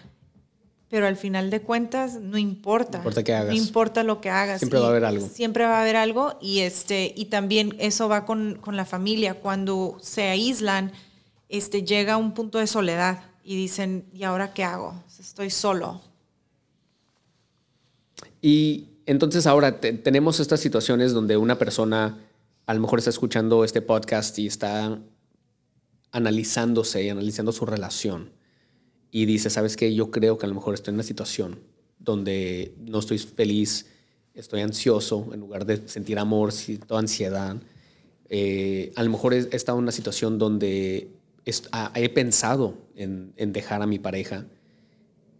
pero 0.88 1.06
al 1.06 1.16
final 1.16 1.50
de 1.50 1.60
cuentas 1.62 2.20
no 2.20 2.38
importa. 2.38 2.98
No 2.98 3.02
importa 3.02 3.24
qué 3.24 3.34
hagas. 3.34 3.54
No 3.54 3.60
importa 3.60 4.02
lo 4.04 4.20
que 4.20 4.30
hagas. 4.30 4.60
Siempre 4.60 4.78
va 4.78 4.86
a 4.86 4.90
haber 4.90 5.04
algo. 5.04 5.26
Siempre 5.28 5.64
va 5.64 5.78
a 5.78 5.82
haber 5.82 5.96
algo 5.96 6.38
y, 6.40 6.60
este, 6.60 7.12
y 7.16 7.24
también 7.26 7.74
eso 7.78 8.08
va 8.08 8.24
con, 8.24 8.58
con 8.60 8.76
la 8.76 8.84
familia. 8.84 9.34
Cuando 9.34 9.96
se 10.00 10.24
aíslan, 10.28 10.92
este, 11.48 11.82
llega 11.82 12.14
a 12.14 12.16
un 12.16 12.32
punto 12.34 12.58
de 12.58 12.66
soledad 12.68 13.22
y 13.42 13.56
dicen, 13.56 14.06
¿y 14.12 14.22
ahora 14.24 14.52
qué 14.54 14.62
hago? 14.64 14.94
Estoy 15.18 15.50
solo. 15.50 16.00
Y 18.40 18.88
entonces 19.06 19.46
ahora 19.46 19.80
te- 19.80 19.92
tenemos 19.92 20.40
estas 20.40 20.60
situaciones 20.60 21.12
donde 21.12 21.36
una 21.36 21.58
persona 21.58 22.18
a 22.66 22.74
lo 22.74 22.80
mejor 22.80 22.98
está 22.98 23.10
escuchando 23.10 23.64
este 23.64 23.80
podcast 23.82 24.38
y 24.38 24.46
está 24.46 24.98
analizándose 26.16 27.04
y 27.04 27.08
analizando 27.08 27.52
su 27.52 27.66
relación 27.66 28.30
y 29.10 29.26
dice, 29.26 29.50
¿sabes 29.50 29.76
qué? 29.76 29.94
Yo 29.94 30.10
creo 30.10 30.38
que 30.38 30.46
a 30.46 30.48
lo 30.48 30.54
mejor 30.54 30.74
estoy 30.74 30.92
en 30.92 30.96
una 30.96 31.02
situación 31.02 31.60
donde 31.98 32.74
no 32.78 32.98
estoy 32.98 33.18
feliz, 33.18 33.86
estoy 34.34 34.60
ansioso, 34.60 35.28
en 35.32 35.40
lugar 35.40 35.66
de 35.66 35.88
sentir 35.88 36.18
amor, 36.18 36.52
siento 36.52 36.98
ansiedad. 36.98 37.56
Eh, 38.28 38.92
a 38.96 39.02
lo 39.02 39.10
mejor 39.10 39.34
he, 39.34 39.48
estado 39.52 39.78
en 39.78 39.84
una 39.84 39.92
situación 39.92 40.38
donde 40.38 41.08
he 41.44 42.08
pensado 42.08 42.74
en, 42.94 43.32
en 43.36 43.52
dejar 43.52 43.82
a 43.82 43.86
mi 43.86 43.98
pareja 43.98 44.46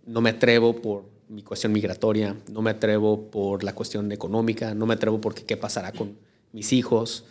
no 0.06 0.20
me 0.20 0.30
atrevo 0.30 0.80
por 0.80 1.04
mi 1.28 1.42
cuestión 1.42 1.72
migratoria, 1.72 2.36
no 2.50 2.62
me 2.62 2.70
atrevo 2.70 3.28
por 3.30 3.64
la 3.64 3.74
cuestión 3.74 4.10
económica, 4.12 4.74
no 4.74 4.86
me 4.86 4.94
atrevo 4.94 5.20
porque 5.20 5.44
qué 5.44 5.56
pasará 5.56 5.92
con 5.92 6.16
mis 6.52 6.72
hijos, 6.72 7.24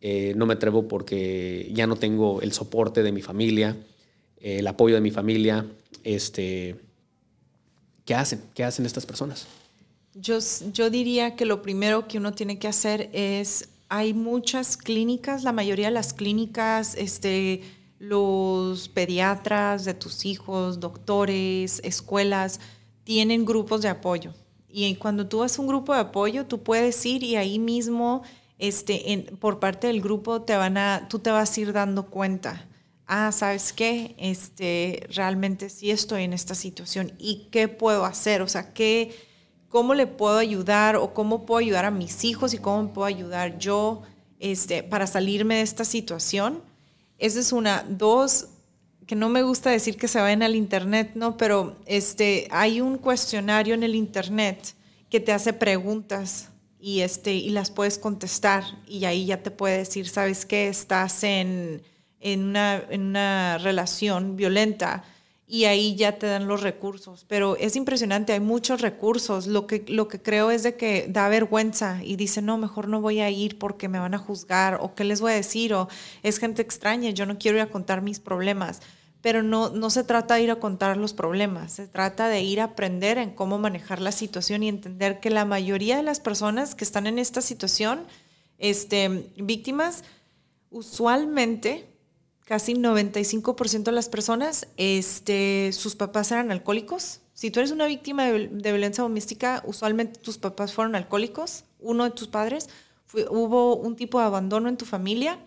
eh, 0.00 0.32
no 0.36 0.46
me 0.46 0.54
atrevo 0.54 0.86
porque 0.86 1.70
ya 1.72 1.86
no 1.86 1.96
tengo 1.96 2.40
el 2.40 2.52
soporte 2.52 3.02
de 3.02 3.12
mi 3.12 3.22
familia, 3.22 3.76
eh, 4.40 4.58
el 4.58 4.66
apoyo 4.66 4.94
de 4.94 5.00
mi 5.00 5.10
familia. 5.10 5.66
Este, 6.04 6.76
¿Qué 8.04 8.14
hacen? 8.14 8.42
¿Qué 8.54 8.64
hacen 8.64 8.86
estas 8.86 9.06
personas? 9.06 9.46
Yo, 10.14 10.38
yo 10.72 10.90
diría 10.90 11.36
que 11.36 11.44
lo 11.44 11.62
primero 11.62 12.08
que 12.08 12.18
uno 12.18 12.32
tiene 12.32 12.58
que 12.58 12.68
hacer 12.68 13.10
es, 13.12 13.68
hay 13.88 14.14
muchas 14.14 14.76
clínicas, 14.76 15.44
la 15.44 15.52
mayoría 15.52 15.86
de 15.88 15.94
las 15.94 16.12
clínicas, 16.12 16.94
este, 16.96 17.62
los 17.98 18.88
pediatras 18.88 19.84
de 19.84 19.94
tus 19.94 20.24
hijos, 20.24 20.80
doctores, 20.80 21.80
escuelas, 21.84 22.60
tienen 23.04 23.44
grupos 23.44 23.82
de 23.82 23.88
apoyo. 23.88 24.32
Y 24.68 24.94
cuando 24.96 25.26
tú 25.26 25.42
a 25.42 25.46
un 25.58 25.66
grupo 25.66 25.94
de 25.94 26.00
apoyo, 26.00 26.46
tú 26.46 26.62
puedes 26.62 27.04
ir 27.06 27.22
y 27.22 27.36
ahí 27.36 27.58
mismo, 27.58 28.22
este, 28.58 29.26
por 29.40 29.60
parte 29.60 29.86
del 29.86 30.00
grupo, 30.00 30.42
te 30.42 30.56
van 30.56 30.76
a, 30.76 31.06
tú 31.08 31.18
te 31.18 31.30
vas 31.30 31.56
a 31.56 31.60
ir 31.60 31.72
dando 31.72 32.06
cuenta. 32.06 32.66
Ah, 33.06 33.32
¿sabes 33.32 33.72
qué? 33.72 34.14
Este, 34.18 35.06
realmente 35.14 35.70
sí 35.70 35.90
estoy 35.90 36.24
en 36.24 36.32
esta 36.32 36.54
situación. 36.54 37.12
¿Y 37.18 37.48
qué 37.50 37.68
puedo 37.68 38.04
hacer? 38.04 38.42
O 38.42 38.48
sea, 38.48 38.74
¿qué, 38.74 39.14
¿cómo 39.68 39.94
le 39.94 40.06
puedo 40.06 40.36
ayudar? 40.38 40.96
¿O 40.96 41.14
cómo 41.14 41.46
puedo 41.46 41.58
ayudar 41.58 41.86
a 41.86 41.90
mis 41.90 42.24
hijos? 42.24 42.52
¿Y 42.52 42.58
cómo 42.58 42.92
puedo 42.92 43.06
ayudar 43.06 43.58
yo 43.58 44.02
este, 44.40 44.82
para 44.82 45.06
salirme 45.06 45.56
de 45.56 45.62
esta 45.62 45.84
situación? 45.84 46.62
Esa 47.18 47.40
es 47.40 47.52
una. 47.52 47.84
Dos, 47.88 48.48
que 49.06 49.16
no 49.16 49.30
me 49.30 49.42
gusta 49.42 49.70
decir 49.70 49.96
que 49.96 50.06
se 50.06 50.20
vayan 50.20 50.42
al 50.42 50.54
internet, 50.54 51.12
¿no? 51.14 51.38
Pero 51.38 51.76
este, 51.86 52.46
hay 52.50 52.82
un 52.82 52.98
cuestionario 52.98 53.72
en 53.72 53.84
el 53.84 53.94
internet 53.94 54.74
que 55.08 55.20
te 55.20 55.32
hace 55.32 55.54
preguntas 55.54 56.50
y, 56.80 57.00
este, 57.00 57.34
y 57.34 57.50
las 57.50 57.70
puedes 57.70 57.98
contestar 57.98 58.64
y 58.86 59.04
ahí 59.04 59.26
ya 59.26 59.42
te 59.42 59.50
puede 59.50 59.78
decir, 59.78 60.08
¿sabes 60.08 60.46
qué? 60.46 60.68
Estás 60.68 61.24
en, 61.24 61.82
en, 62.20 62.44
una, 62.44 62.82
en 62.90 63.02
una 63.02 63.58
relación 63.58 64.36
violenta 64.36 65.04
y 65.50 65.64
ahí 65.64 65.96
ya 65.96 66.18
te 66.18 66.26
dan 66.26 66.46
los 66.46 66.62
recursos. 66.62 67.24
Pero 67.26 67.56
es 67.56 67.74
impresionante, 67.74 68.34
hay 68.34 68.40
muchos 68.40 68.82
recursos. 68.82 69.46
Lo 69.46 69.66
que, 69.66 69.84
lo 69.88 70.06
que 70.06 70.20
creo 70.20 70.50
es 70.50 70.62
de 70.62 70.76
que 70.76 71.06
da 71.08 71.28
vergüenza 71.28 72.04
y 72.04 72.16
dice, 72.16 72.42
no, 72.42 72.58
mejor 72.58 72.86
no 72.86 73.00
voy 73.00 73.20
a 73.20 73.30
ir 73.30 73.58
porque 73.58 73.88
me 73.88 73.98
van 73.98 74.14
a 74.14 74.18
juzgar 74.18 74.78
o 74.80 74.94
qué 74.94 75.04
les 75.04 75.20
voy 75.20 75.32
a 75.32 75.36
decir 75.36 75.72
o 75.72 75.88
es 76.22 76.38
gente 76.38 76.60
extraña, 76.60 77.10
yo 77.10 77.24
no 77.24 77.38
quiero 77.38 77.56
ir 77.56 77.62
a 77.62 77.70
contar 77.70 78.02
mis 78.02 78.20
problemas. 78.20 78.82
Pero 79.20 79.42
no, 79.42 79.70
no 79.70 79.90
se 79.90 80.04
trata 80.04 80.36
de 80.36 80.42
ir 80.42 80.50
a 80.50 80.60
contar 80.60 80.96
los 80.96 81.12
problemas, 81.12 81.72
se 81.72 81.88
trata 81.88 82.28
de 82.28 82.40
ir 82.42 82.60
a 82.60 82.64
aprender 82.64 83.18
en 83.18 83.30
cómo 83.30 83.58
manejar 83.58 84.00
la 84.00 84.12
situación 84.12 84.62
y 84.62 84.68
entender 84.68 85.18
que 85.18 85.30
la 85.30 85.44
mayoría 85.44 85.96
de 85.96 86.04
las 86.04 86.20
personas 86.20 86.74
que 86.74 86.84
están 86.84 87.06
en 87.06 87.18
esta 87.18 87.40
situación, 87.40 88.06
este, 88.58 89.32
víctimas, 89.36 90.04
usualmente 90.70 91.86
casi 92.48 92.72
95% 92.72 93.82
de 93.82 93.92
las 93.92 94.08
personas, 94.08 94.68
este, 94.78 95.70
sus 95.74 95.94
papás 95.94 96.32
eran 96.32 96.50
alcohólicos. 96.50 97.20
Si 97.34 97.50
tú 97.50 97.60
eres 97.60 97.72
una 97.72 97.86
víctima 97.86 98.24
de, 98.24 98.48
violencia 98.48 99.02
doméstica, 99.02 99.62
usualmente 99.66 100.18
tus 100.18 100.38
papás 100.38 100.72
fueron 100.72 100.96
alcohólicos, 100.96 101.64
uno 101.78 102.04
de 102.04 102.10
tus 102.10 102.26
padres, 102.26 102.70
hubo 103.30 103.76
un 103.76 103.96
tipo 103.96 104.18
de 104.18 104.24
abandono 104.24 104.70
en 104.70 104.78
tu 104.78 104.86
familia. 104.86 105.38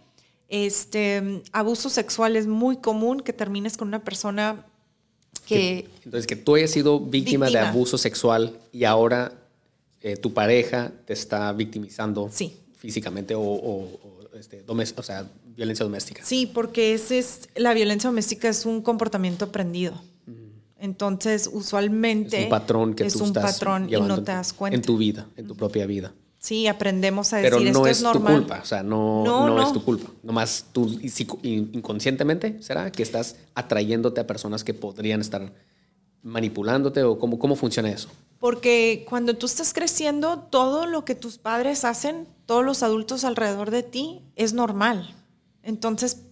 Este, 0.52 1.42
abuso 1.54 1.90
sexual 1.90 2.36
es 2.36 2.46
muy 2.46 2.76
común 2.78 3.22
que 3.22 3.32
termines 3.32 3.78
con 3.78 3.88
una 3.88 4.04
persona 4.04 4.66
que... 5.48 5.88
Entonces, 6.04 6.28
que 6.28 6.36
tú 6.36 6.56
hayas 6.56 6.72
sido 6.72 7.00
víctima, 7.00 7.50
de 7.50 7.58
abuso 7.58 7.98
sexual 7.98 8.60
y 8.74 8.84
ahora 8.84 9.32
eh, 10.02 10.18
tu 10.18 10.34
pareja 10.34 10.92
te 11.06 11.14
está 11.14 11.54
victimizando 11.54 12.30
Sí. 12.32 12.58
físicamente 12.76 13.34
o, 13.34 13.40
o- 13.42 13.84
o, 14.34 14.38
este, 14.38 14.66
o 14.68 15.04
sea, 15.04 15.26
violencia 15.56 15.86
doméstica. 15.86 16.22
Sí, 16.26 16.52
porque 16.54 16.94
ese 16.96 17.20
es, 17.20 17.48
la 17.56 17.74
violencia 17.74 18.10
doméstica 18.10 18.50
es 18.50 18.66
un 18.66 18.82
comportamiento 18.82 19.46
aprendido. 19.46 19.94
Entonces, 20.80 21.50
usualmente... 21.54 22.38
Es 22.40 22.44
un 22.46 22.50
patrón 22.50 22.94
que 22.94 23.06
es 23.06 23.14
tú 23.14 23.20
un 23.22 23.28
estás 23.28 23.54
patrón 23.54 23.88
y 23.88 23.94
no 24.02 24.22
te 24.24 24.32
das 24.34 24.52
cuenta. 24.52 24.76
En 24.76 24.82
tu 24.82 24.98
vida, 24.98 25.28
en 25.38 25.48
tu 25.48 25.56
propia 25.56 25.86
vida. 25.86 26.12
Sí, 26.42 26.66
aprendemos 26.66 27.32
a 27.34 27.38
decir 27.38 27.52
Pero 27.52 27.62
no 27.62 27.68
esto 27.68 27.88
es, 27.88 27.98
es, 27.98 28.04
normal. 28.04 28.34
tu 28.34 28.40
culpa, 28.40 28.60
o 28.64 28.66
sea, 28.66 28.82
no, 28.82 29.24
No, 29.24 29.48
no, 29.48 29.62
es 29.62 29.72
tu 29.74 29.84
culpa. 29.84 30.10
Nomás 30.24 30.66
tú 30.72 31.00
inconscientemente, 31.44 32.64
¿será? 32.64 32.92
Que 32.92 33.04
estás 33.04 33.36
atrayéndote 33.54 34.22
a 34.22 34.26
personas 34.26 34.64
que 34.64 34.74
podrían 34.74 35.22
estar 35.22 35.54
manipulándote 36.24 37.04
o 37.04 37.20
cómo, 37.20 37.38
cómo 37.38 37.56
funciona 37.56 37.92
eso. 37.92 38.10
Porque 38.40 39.06
cuando 39.08 39.36
tú 39.36 39.46
estás 39.46 39.72
creciendo, 39.72 40.40
todo 40.50 40.88
lo 40.88 41.06
que 41.06 41.14
tus 41.14 41.38
padres 41.38 41.86
hacen, 41.86 42.28
todos 42.48 42.66
los 42.66 42.82
adultos 42.82 43.24
alrededor 43.24 43.70
de 43.70 43.84
ti, 43.84 44.24
es 44.36 44.54
normal. 44.54 45.16
Entonces, 45.62 46.24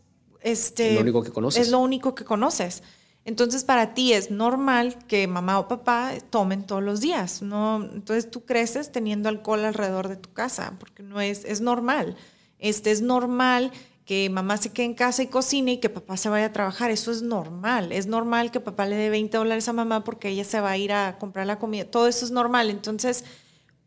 este... 0.42 0.90
Es 0.90 0.96
lo 0.96 1.02
único 1.02 1.22
que 1.22 1.30
conoces. 1.30 1.62
Es 1.62 1.72
lo 1.72 1.78
único 1.78 2.16
que 2.16 2.26
conoces. 2.26 2.82
Entonces, 3.26 3.64
para 3.64 3.94
ti 3.94 4.14
es 4.14 4.32
normal 4.32 4.98
que 5.08 5.28
mamá 5.28 5.60
o 5.60 5.68
papá 5.68 6.14
tomen 6.30 6.66
todos 6.66 6.82
los 6.82 7.02
días. 7.02 7.42
¿no? 7.42 7.84
Entonces, 7.84 8.32
tú 8.32 8.46
creces 8.46 8.92
teniendo 8.92 9.30
alcohol 9.30 9.66
alrededor 9.66 10.08
de 10.08 10.16
tu 10.16 10.32
casa, 10.34 10.74
porque 10.80 11.04
no 11.04 11.22
es, 11.22 11.46
es 11.46 11.62
normal. 11.62 12.16
Este, 12.60 12.92
es 12.92 13.02
normal 13.02 13.72
que 14.06 14.28
mamá 14.32 14.58
se 14.58 14.72
quede 14.72 14.88
en 14.88 14.94
casa 14.96 15.22
y 15.22 15.28
cocine 15.28 15.74
y 15.74 15.78
que 15.78 15.90
papá 15.90 16.18
se 16.18 16.30
vaya 16.30 16.48
a 16.48 16.52
trabajar. 16.52 16.90
Eso 16.90 17.12
es 17.12 17.22
normal. 17.22 17.92
Es 17.92 18.08
normal 18.08 18.50
que 18.50 18.60
papá 18.60 18.88
le 18.88 18.96
dé 18.96 19.12
20 19.12 19.38
dólares 19.38 19.68
a 19.70 19.74
mamá 19.74 20.04
porque 20.04 20.30
ella 20.30 20.44
se 20.44 20.60
va 20.60 20.72
a 20.72 20.78
ir 20.78 20.92
a 20.92 21.20
comprar 21.20 21.46
la 21.46 21.60
comida. 21.60 21.86
Todo 21.86 22.08
eso 22.08 22.26
es 22.26 22.32
normal. 22.32 22.72
Entonces, 22.72 23.24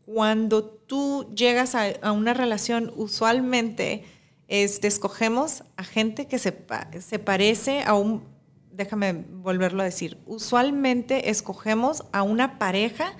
cuando 0.05 0.63
tú 0.63 1.29
llegas 1.35 1.75
a, 1.75 2.11
una 2.13 2.33
relación, 2.33 2.93
usualmente 2.95 4.05
este, 4.47 4.87
escogemos 4.87 5.63
a 5.75 5.83
gente 5.83 6.27
que 6.27 6.39
se, 6.39 6.57
se 7.01 7.19
parece 7.19 7.83
a 7.83 7.93
un, 7.93 8.23
déjame 8.75 9.25
volverlo 9.29 9.81
a 9.81 9.85
decir, 9.85 10.17
usualmente 10.25 11.29
escogemos 11.29 12.03
a 12.11 12.23
una 12.23 12.57
pareja 12.59 13.13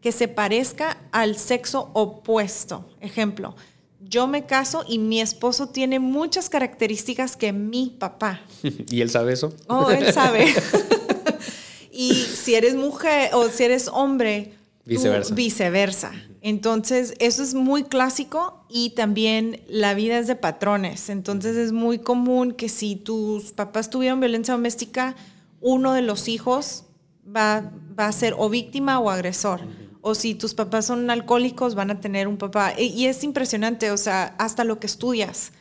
que 0.00 0.12
se 0.12 0.28
parezca 0.28 0.98
al 1.12 1.36
sexo 1.36 1.90
opuesto. 1.94 2.88
Ejemplo, 3.00 3.56
yo 4.00 4.26
me 4.26 4.46
caso 4.46 4.84
y 4.86 4.98
mi 4.98 5.20
esposo 5.20 5.68
tiene 5.68 5.98
muchas 5.98 6.48
características 6.48 7.36
que 7.36 7.52
mi 7.52 7.96
papá. 7.98 8.40
¿Y 8.62 9.00
él 9.00 9.10
sabe 9.10 9.32
eso? 9.32 9.54
Oh, 9.66 9.90
él 9.90 10.12
sabe. 10.12 10.54
y 11.92 12.14
si 12.14 12.54
eres 12.54 12.74
mujer 12.74 13.30
o 13.32 13.48
si 13.48 13.64
eres 13.64 13.88
hombre, 13.88 14.57
tú 14.88 15.00
Viceversa. 15.34 16.12
Entonces, 16.40 17.14
eso 17.18 17.42
es 17.42 17.54
muy 17.54 17.84
clásico 17.84 18.64
y 18.68 18.90
también 18.90 19.60
la 19.68 19.94
vida 19.94 20.18
es 20.18 20.26
de 20.26 20.36
patrones. 20.36 21.08
Entonces, 21.10 21.56
es 21.56 21.72
muy 21.72 21.98
común 21.98 22.52
que 22.52 22.68
si 22.68 22.96
tus 22.96 23.52
papás 23.52 23.90
tuvieron 23.90 24.20
violencia 24.20 24.54
doméstica, 24.54 25.14
uno 25.60 25.92
de 25.92 26.02
los 26.02 26.28
hijos 26.28 26.84
va, 27.26 27.70
va 27.98 28.06
a 28.06 28.12
ser 28.12 28.34
o 28.38 28.48
víctima 28.48 28.98
o 29.00 29.10
agresor. 29.10 29.60
O 30.00 30.14
si 30.14 30.34
tus 30.34 30.54
papás 30.54 30.86
son 30.86 31.10
alcohólicos, 31.10 31.74
van 31.74 31.90
a 31.90 32.00
tener 32.00 32.28
un 32.28 32.36
papá. 32.38 32.72
Y- 32.78 32.84
Y 32.86 33.06
es 33.06 33.24
impresionante, 33.24 33.90
o 33.90 33.96
sea, 33.96 34.34
hasta 34.38 34.64
lo 34.64 34.78
que 34.78 34.86
estudias 34.86 35.52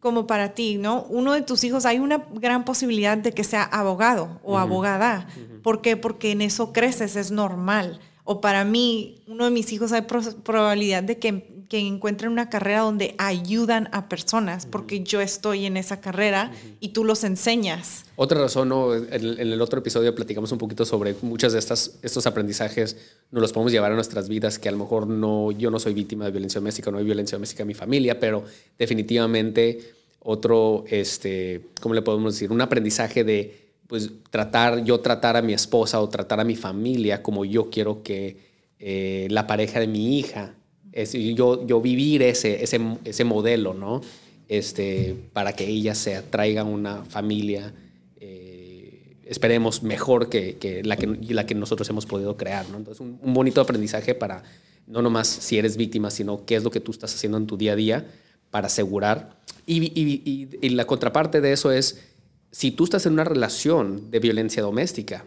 como 0.00 0.26
para 0.26 0.52
ti, 0.54 0.76
¿no? 0.76 1.04
Uno 1.08 1.32
de 1.32 1.40
tus 1.42 1.64
hijos, 1.64 1.86
hay 1.86 1.98
una 1.98 2.24
gran 2.34 2.64
posibilidad 2.64 3.16
de 3.18 3.32
que 3.32 3.42
sea 3.42 3.62
abogado 3.64 4.38
o 4.44 4.58
abogada. 4.58 5.26
¿Por 5.62 5.80
qué? 5.80 5.96
Porque 5.96 6.30
en 6.32 6.42
eso 6.42 6.72
creces, 6.74 7.16
es 7.16 7.30
normal. 7.30 8.00
O 8.24 8.40
para 8.40 8.64
mí, 8.64 9.20
uno 9.26 9.44
de 9.44 9.50
mis 9.50 9.72
hijos 9.72 9.92
hay 9.92 10.02
pro- 10.02 10.22
probabilidad 10.42 11.02
de 11.02 11.18
que 11.18 11.54
que 11.68 11.78
encuentren 11.78 12.30
una 12.30 12.50
carrera 12.50 12.80
donde 12.80 13.14
ayudan 13.16 13.88
a 13.92 14.08
personas, 14.08 14.66
porque 14.66 15.02
yo 15.02 15.22
estoy 15.22 15.64
en 15.64 15.78
esa 15.78 16.00
carrera 16.00 16.52
y 16.78 16.90
tú 16.90 17.04
los 17.04 17.24
enseñas. 17.24 18.04
Otra 18.16 18.38
razón, 18.38 18.68
¿no? 18.68 18.94
en, 18.94 19.08
el 19.12 19.60
otro 19.62 19.80
episodio 19.80 20.14
platicamos 20.14 20.52
un 20.52 20.58
poquito 20.58 20.84
sobre 20.84 21.16
muchas 21.22 21.54
de 21.54 21.58
estas, 21.58 21.98
estos 22.02 22.26
aprendizajes, 22.26 22.96
nos 23.30 23.40
los 23.40 23.52
podemos 23.52 23.72
llevar 23.72 23.92
a 23.92 23.94
nuestras 23.94 24.28
vidas, 24.28 24.58
que 24.58 24.68
a 24.68 24.72
lo 24.72 24.78
mejor 24.78 25.06
no, 25.06 25.52
yo 25.52 25.70
no 25.70 25.80
soy 25.80 25.94
víctima 25.94 26.26
de 26.26 26.32
violencia 26.32 26.60
doméstica, 26.60 26.90
no 26.90 26.98
hay 26.98 27.04
violencia 27.04 27.36
doméstica 27.36 27.62
en 27.62 27.68
mi 27.68 27.74
familia, 27.74 28.20
pero 28.20 28.44
definitivamente 28.78 29.94
otro, 30.20 30.84
este, 30.88 31.68
¿cómo 31.80 31.94
le 31.94 32.02
podemos 32.02 32.34
decir? 32.34 32.52
Un 32.52 32.60
aprendizaje 32.60 33.24
de, 33.24 33.63
pues, 33.86 34.10
tratar, 34.30 34.84
yo 34.84 35.00
tratar 35.00 35.36
a 35.36 35.42
mi 35.42 35.52
esposa 35.52 36.00
o 36.00 36.08
tratar 36.08 36.40
a 36.40 36.44
mi 36.44 36.56
familia 36.56 37.22
como 37.22 37.44
yo 37.44 37.70
quiero 37.70 38.02
que 38.02 38.36
eh, 38.78 39.28
la 39.30 39.46
pareja 39.46 39.80
de 39.80 39.86
mi 39.86 40.18
hija, 40.18 40.54
es, 40.92 41.12
yo, 41.12 41.66
yo 41.66 41.80
vivir 41.80 42.22
ese, 42.22 42.62
ese, 42.62 42.80
ese 43.04 43.24
modelo, 43.24 43.74
¿no? 43.74 44.00
Este, 44.48 45.16
para 45.32 45.54
que 45.54 45.66
ella 45.66 45.94
se 45.94 46.20
traiga 46.22 46.64
una 46.64 47.04
familia, 47.04 47.72
eh, 48.20 49.16
esperemos, 49.24 49.82
mejor 49.82 50.28
que, 50.28 50.56
que, 50.56 50.84
la 50.84 50.96
que 50.96 51.06
la 51.06 51.46
que 51.46 51.54
nosotros 51.54 51.88
hemos 51.88 52.06
podido 52.06 52.36
crear, 52.36 52.68
¿no? 52.68 52.76
Entonces, 52.76 53.00
un, 53.00 53.18
un 53.20 53.34
bonito 53.34 53.60
aprendizaje 53.60 54.14
para 54.14 54.44
no 54.86 55.02
nomás 55.02 55.28
si 55.28 55.58
eres 55.58 55.76
víctima, 55.76 56.10
sino 56.10 56.44
qué 56.44 56.56
es 56.56 56.62
lo 56.62 56.70
que 56.70 56.80
tú 56.80 56.92
estás 56.92 57.14
haciendo 57.14 57.38
en 57.38 57.46
tu 57.46 57.56
día 57.56 57.72
a 57.72 57.76
día 57.76 58.06
para 58.50 58.66
asegurar. 58.66 59.36
Y, 59.66 60.70
la 60.70 60.86
contraparte 60.86 61.40
de 61.40 61.52
eso 61.52 61.72
es, 61.72 62.04
si 62.54 62.70
tú 62.70 62.84
estás 62.84 63.04
en 63.04 63.14
una 63.14 63.24
relación 63.24 64.12
de 64.12 64.20
violencia 64.20 64.62
doméstica 64.62 65.24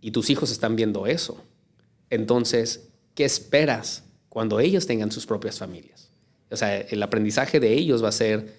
y 0.00 0.12
tus 0.12 0.30
hijos 0.30 0.52
están 0.52 0.76
viendo 0.76 1.08
eso, 1.08 1.42
entonces, 2.08 2.86
¿qué 3.16 3.24
esperas 3.24 4.04
cuando 4.28 4.60
ellos 4.60 4.86
tengan 4.86 5.10
sus 5.10 5.26
propias 5.26 5.58
familias? 5.58 6.08
O 6.48 6.56
sea, 6.56 6.78
el 6.78 7.02
aprendizaje 7.02 7.58
de 7.58 7.72
ellos 7.72 8.04
va 8.04 8.10
a 8.10 8.12
ser 8.12 8.54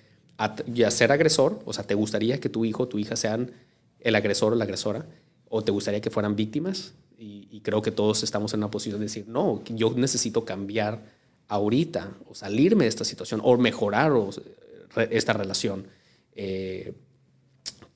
ya 0.65 0.91
ser 0.91 1.13
agresor, 1.13 1.61
o 1.63 1.71
sea, 1.71 1.85
¿te 1.85 1.93
gustaría 1.93 2.41
que 2.41 2.49
tu 2.49 2.65
hijo 2.65 2.83
o 2.83 2.87
tu 2.89 2.99
hija 2.99 3.15
sean 3.15 3.53
el 4.01 4.15
agresor 4.15 4.51
o 4.51 4.57
la 4.57 4.65
agresora? 4.65 5.05
¿O 5.47 5.63
te 5.63 5.71
gustaría 5.71 6.01
que 6.01 6.09
fueran 6.09 6.35
víctimas? 6.35 6.93
Y, 7.17 7.61
creo 7.61 7.81
que 7.81 7.91
todos 7.91 8.21
estamos 8.21 8.53
en 8.53 8.59
una 8.59 8.69
posición 8.69 8.99
de 8.99 9.05
decir, 9.05 9.29
no, 9.29 9.63
yo 9.63 9.93
necesito 9.95 10.43
cambiar 10.43 11.05
ahorita 11.47 12.17
o 12.29 12.35
salirme 12.35 12.83
de 12.83 12.89
esta 12.89 13.05
situación 13.05 13.39
o 13.45 13.57
mejorar 13.57 14.11
esta 15.09 15.31
relación 15.31 15.87
eh, 16.35 16.93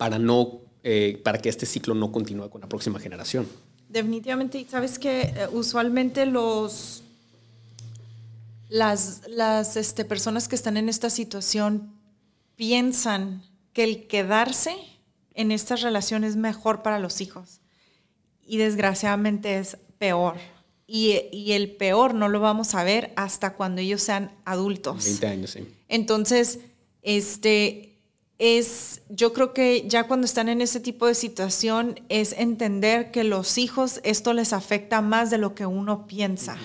para, 0.02 0.18
no, 0.18 0.62
eh, 0.84 1.22
para 1.24 1.38
que 1.38 1.48
este 1.48 1.68
ciclo 1.68 1.94
no 1.94 2.12
continúe 2.12 2.50
con 2.50 2.60
la 2.60 2.68
próxima 2.68 3.00
generación. 3.00 3.48
Definitivamente, 3.88 4.66
sabes 4.68 4.98
que 4.98 5.22
eh, 5.22 5.48
usualmente 5.52 6.26
los, 6.26 7.04
las, 8.68 9.22
las 9.28 9.78
este, 9.78 10.04
personas 10.04 10.48
que 10.48 10.56
están 10.56 10.76
en 10.78 10.90
esta 10.90 11.12
situación 11.12 11.94
piensan 12.56 13.44
que 13.74 13.84
el 13.84 14.08
quedarse 14.08 14.76
en 15.36 15.52
esta 15.52 15.76
relación 15.76 16.24
es 16.24 16.36
mejor 16.36 16.82
para 16.82 16.98
los 16.98 17.22
hijos 17.22 17.62
y 18.44 18.58
desgraciadamente 18.58 19.60
es 19.60 19.78
peor 20.00 20.38
y, 20.88 21.52
el 21.52 21.76
peor 21.76 22.16
no 22.16 22.28
lo 22.28 22.40
vamos 22.40 22.74
a 22.74 22.84
ver 22.84 23.14
hasta 23.18 23.54
cuando 23.54 23.82
ellos 23.82 24.02
sean 24.02 24.32
adultos. 24.46 25.06
20 25.06 25.28
años, 25.28 25.52
sí. 25.52 25.68
Entonces, 25.90 26.58
este 27.04 27.91
es, 28.42 29.04
yo 29.08 29.34
creo 29.34 29.54
que 29.54 29.88
ya 29.88 30.08
cuando 30.08 30.26
están 30.26 30.50
en 30.50 30.62
ese 30.62 30.80
tipo 30.80 31.06
de 31.06 31.14
situación 31.14 32.00
es 32.10 32.34
entender 32.34 33.12
que 33.12 33.24
los 33.24 33.60
hijos 33.60 34.02
esto 34.04 34.34
les 34.34 34.52
afecta 34.52 35.00
más 35.02 35.30
de 35.30 35.38
lo 35.38 35.54
que 35.54 35.68
uno 35.68 36.08
piensa. 36.08 36.58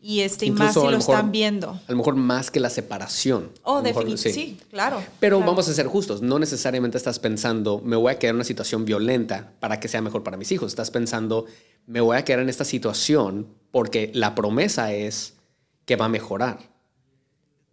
Y 0.00 0.20
este, 0.20 0.46
y 0.46 0.52
más 0.52 0.74
si 0.74 0.80
lo 0.80 0.96
están 0.96 1.32
viendo. 1.32 1.70
A 1.70 1.90
lo 1.90 1.96
mejor 1.96 2.14
más 2.14 2.52
que 2.52 2.60
la 2.60 2.70
separación. 2.70 3.50
Oh, 3.64 3.82
definitivamente. 3.82 4.32
Sí. 4.32 4.60
claro. 4.70 5.02
Pero 5.18 5.40
vamos 5.40 5.68
a 5.68 5.74
ser 5.74 5.88
justos. 5.88 6.22
No 6.22 6.38
necesariamente 6.38 6.96
estás 6.96 7.18
pensando, 7.18 7.82
me 7.84 7.96
voy 7.96 8.12
a 8.12 8.18
quedar 8.20 8.30
en 8.30 8.36
una 8.36 8.44
situación 8.44 8.84
violenta 8.84 9.54
para 9.58 9.80
que 9.80 9.88
sea 9.88 10.00
mejor 10.00 10.22
para 10.22 10.36
mis 10.36 10.52
hijos. 10.52 10.68
Estás 10.68 10.92
pensando, 10.92 11.46
me 11.88 12.00
voy 12.00 12.16
a 12.16 12.24
quedar 12.24 12.38
en 12.38 12.48
esta 12.48 12.64
situación 12.64 13.48
porque 13.72 14.12
la 14.14 14.36
promesa 14.36 14.92
es 14.92 15.34
que 15.84 15.96
va 15.96 16.04
a 16.04 16.08
mejorar. 16.08 16.60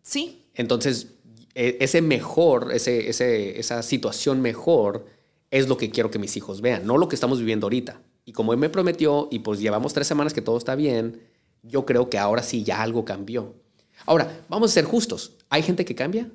Sí. 0.02 0.48
Entonces, 0.56 1.10
ese 1.56 2.02
mejor, 2.02 2.72
ese, 2.74 3.10
esa 3.10 3.82
situación 3.82 4.42
mejor 4.42 5.06
es 5.52 5.68
lo 5.68 5.78
que 5.78 5.90
quiero 5.90 6.12
que 6.12 6.20
mis 6.20 6.36
hijos 6.38 6.62
vean, 6.62 6.86
no 6.86 6.98
lo 6.98 7.08
que 7.08 7.16
estamos 7.16 7.40
viviendo 7.40 7.66
ahorita. 7.66 8.02
Y 8.26 8.34
como 8.34 8.54
él 8.54 8.60
me 8.60 8.70
prometió, 8.70 9.28
y 9.32 9.40
pues 9.40 9.60
llevamos 9.60 9.94
tres 9.94 10.08
semanas 10.08 10.34
que 10.34 10.42
todo 10.42 10.58
está 10.58 10.76
bien, 10.76 11.22
yo 11.64 11.86
creo 11.86 12.10
que 12.10 12.18
ahora 12.18 12.44
sí 12.44 12.64
ya 12.64 12.82
algo 12.82 13.06
cambió. 13.06 13.56
Ahora, 14.06 14.40
vamos 14.50 14.72
a 14.72 14.74
ser 14.74 14.86
justos. 14.86 15.34
¿Hay 15.50 15.64
gente 15.64 15.86
que 15.86 15.96
cambia? 15.96 16.30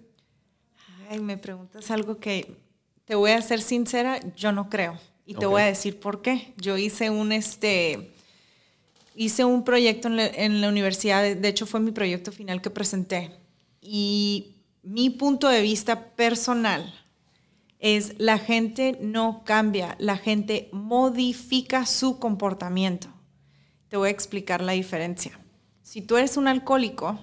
Ay, 1.08 1.20
me 1.20 1.36
preguntas 1.36 1.90
algo 1.90 2.18
que 2.18 2.56
te 3.04 3.14
voy 3.14 3.32
a 3.32 3.42
ser 3.42 3.60
sincera, 3.60 4.20
yo 4.36 4.52
no 4.52 4.70
creo. 4.70 4.98
Y 5.26 5.34
te 5.34 5.46
voy 5.46 5.62
a 5.62 5.66
decir 5.66 6.00
por 6.00 6.22
qué. 6.22 6.54
Yo 6.56 6.76
hice 6.76 7.10
un, 7.10 7.30
este, 7.32 8.10
hice 9.14 9.44
un 9.44 9.64
proyecto 9.64 10.08
en 10.08 10.60
la, 10.60 10.68
universidad, 10.68 11.36
de 11.36 11.48
hecho 11.48 11.66
fue 11.66 11.80
mi 11.80 11.90
proyecto 11.90 12.32
final 12.32 12.62
que 12.62 12.70
presenté. 12.70 13.32
Y 13.80 14.54
mi 14.82 15.10
punto 15.10 15.48
de 15.48 15.62
vista 15.62 16.14
personal 16.14 16.94
es 17.78 18.14
la 18.18 18.38
gente 18.38 18.98
no 19.00 19.42
cambia, 19.44 19.96
la 19.98 20.16
gente 20.16 20.68
modifica 20.72 21.86
su 21.86 22.18
comportamiento. 22.18 23.08
Te 23.88 23.96
voy 23.96 24.08
a 24.08 24.12
explicar 24.12 24.62
la 24.62 24.72
diferencia. 24.72 25.38
Si 25.82 26.02
tú 26.02 26.16
eres 26.16 26.36
un 26.36 26.46
alcohólico 26.46 27.18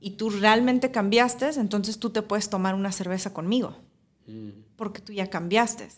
y 0.00 0.12
tú 0.12 0.30
realmente 0.30 0.90
cambiaste, 0.90 1.48
entonces 1.58 1.98
tú 1.98 2.10
te 2.10 2.22
puedes 2.22 2.50
tomar 2.50 2.74
una 2.74 2.92
cerveza 2.92 3.32
conmigo, 3.32 3.76
mm. 4.26 4.50
porque 4.76 5.00
tú 5.00 5.12
ya 5.12 5.30
cambiaste. 5.30 5.88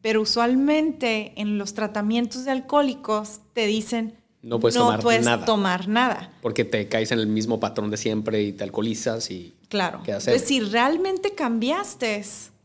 Pero 0.00 0.22
usualmente 0.22 1.32
en 1.40 1.58
los 1.58 1.74
tratamientos 1.74 2.44
de 2.44 2.52
alcohólicos 2.52 3.40
te 3.52 3.66
dicen, 3.66 4.17
no 4.42 4.60
puedes, 4.60 4.76
tomar, 4.76 5.04
nada. 5.22 5.44
tomar 5.44 5.88
nada. 5.88 6.32
Porque 6.42 6.64
te 6.64 6.88
caes 6.88 7.10
en 7.12 7.18
el 7.18 7.26
mismo 7.26 7.58
patrón 7.58 7.90
de 7.90 7.96
siempre 7.96 8.42
y 8.42 8.52
te 8.52 8.64
alcoholizas 8.64 9.30
y... 9.30 9.54
Claro. 9.68 9.98
Entonces, 10.06 10.42
si 10.42 10.60
realmente 10.60 11.34
cambiaste, 11.34 12.24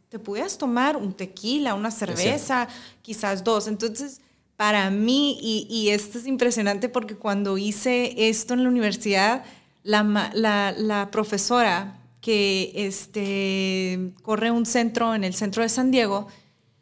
te 0.09 0.19
pudieras 0.19 0.57
tomar 0.57 0.95
un 0.95 1.13
tequila, 1.13 1.73
una 1.73 1.91
cerveza, 1.91 2.67
quizás 3.01 3.43
dos. 3.43 3.67
Entonces, 3.67 4.21
para 4.55 4.89
mí, 4.91 5.39
y, 5.41 5.89
esto 5.89 6.19
es 6.19 6.27
impresionante 6.27 6.87
porque 6.87 7.15
cuando 7.15 7.57
hice 7.57 8.29
esto 8.29 8.53
en 8.53 8.63
la 8.63 8.69
universidad, 8.69 9.43
la, 9.83 10.31
la, 10.33 10.73
la 10.77 11.11
profesora 11.11 11.99
que 12.21 12.71
este, 12.75 14.13
corre 14.21 14.51
un 14.51 14.65
centro 14.65 15.13
en 15.13 15.25
el 15.25 15.33
centro 15.33 15.63
de 15.63 15.69
San 15.69 15.91
Diego, 15.91 16.27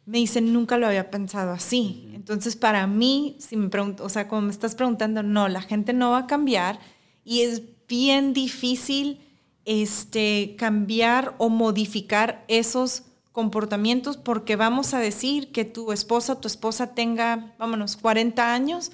me 0.06 0.18
dice, 0.18 0.40
nunca 0.40 0.78
lo 0.78 0.86
había 0.86 1.10
pensado 1.10 1.50
así. 1.52 2.11
Entonces, 2.22 2.54
para 2.54 2.86
mí, 2.86 3.36
si 3.40 3.56
me 3.56 3.68
pregunto, 3.68 4.04
o 4.04 4.08
sea, 4.08 4.28
como 4.28 4.42
me 4.42 4.52
estás 4.52 4.76
preguntando, 4.76 5.24
no, 5.24 5.48
la 5.48 5.60
gente 5.60 5.92
no 5.92 6.12
va 6.12 6.18
a 6.18 6.26
cambiar 6.28 6.78
y 7.24 7.40
es 7.40 7.62
bien 7.88 8.32
difícil 8.32 9.18
este, 9.64 10.54
cambiar 10.56 11.34
o 11.38 11.48
modificar 11.48 12.44
esos 12.46 13.02
comportamientos 13.32 14.18
porque 14.18 14.54
vamos 14.54 14.94
a 14.94 15.00
decir 15.00 15.50
que 15.50 15.64
tu 15.64 15.90
esposa 15.90 16.40
tu 16.40 16.46
esposa 16.46 16.94
tenga, 16.94 17.56
vámonos, 17.58 17.96
40 17.96 18.54
años 18.54 18.92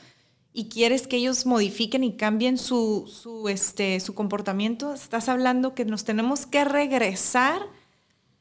y 0.54 0.70
quieres 0.70 1.06
que 1.06 1.16
ellos 1.16 1.44
modifiquen 1.44 2.04
y 2.04 2.16
cambien 2.16 2.56
su, 2.56 3.12
su, 3.12 3.50
este, 3.50 4.00
su 4.00 4.14
comportamiento, 4.14 4.94
estás 4.94 5.28
hablando 5.28 5.74
que 5.74 5.84
nos 5.84 6.04
tenemos 6.04 6.46
que 6.46 6.64
regresar 6.64 7.60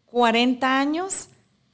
40 0.06 0.80
años 0.80 1.28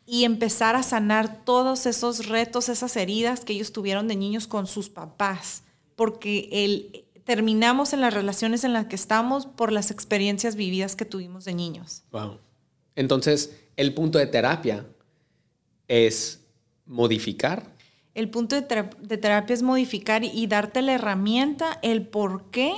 y 0.05 0.25
empezar 0.25 0.75
a 0.75 0.83
sanar 0.83 1.43
todos 1.45 1.85
esos 1.85 2.27
retos, 2.27 2.69
esas 2.69 2.95
heridas 2.97 3.45
que 3.45 3.53
ellos 3.53 3.71
tuvieron 3.71 4.07
de 4.07 4.15
niños 4.15 4.47
con 4.47 4.67
sus 4.67 4.89
papás, 4.89 5.63
porque 5.95 6.49
el, 6.51 7.05
terminamos 7.23 7.93
en 7.93 8.01
las 8.01 8.13
relaciones 8.13 8.63
en 8.63 8.73
las 8.73 8.87
que 8.87 8.95
estamos 8.95 9.45
por 9.45 9.71
las 9.71 9.91
experiencias 9.91 10.55
vividas 10.55 10.95
que 10.95 11.05
tuvimos 11.05 11.45
de 11.45 11.53
niños. 11.53 12.03
Wow. 12.11 12.39
Entonces, 12.95 13.55
el 13.77 13.93
punto 13.93 14.19
de 14.19 14.27
terapia 14.27 14.85
es 15.87 16.41
modificar. 16.85 17.71
El 18.13 18.29
punto 18.29 18.55
de, 18.55 18.61
terapia 18.61 19.53
es 19.53 19.63
modificar 19.63 20.23
y 20.23 20.47
darte 20.47 20.81
la 20.81 20.93
herramienta, 20.93 21.79
el 21.81 22.05
por 22.05 22.51
qué 22.51 22.73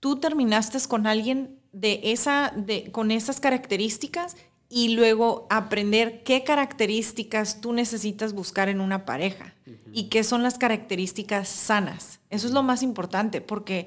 tú 0.00 0.16
terminaste 0.16 0.78
con 0.88 1.06
alguien 1.06 1.60
de 1.72 2.00
esa, 2.04 2.52
de, 2.56 2.90
con 2.90 3.10
esas 3.10 3.38
características 3.38 4.36
y 4.76 4.88
luego 4.88 5.46
aprender 5.50 6.24
qué 6.24 6.42
características 6.42 7.60
tú 7.60 7.72
necesitas 7.72 8.32
buscar 8.32 8.68
en 8.68 8.80
una 8.80 9.04
pareja 9.04 9.54
y 9.92 10.08
qué 10.08 10.24
son 10.24 10.42
las 10.42 10.58
características 10.58 11.48
sanas. 11.48 12.18
Eso 12.28 12.48
es 12.48 12.52
lo 12.52 12.64
más 12.64 12.82
importante 12.82 13.40
porque 13.40 13.86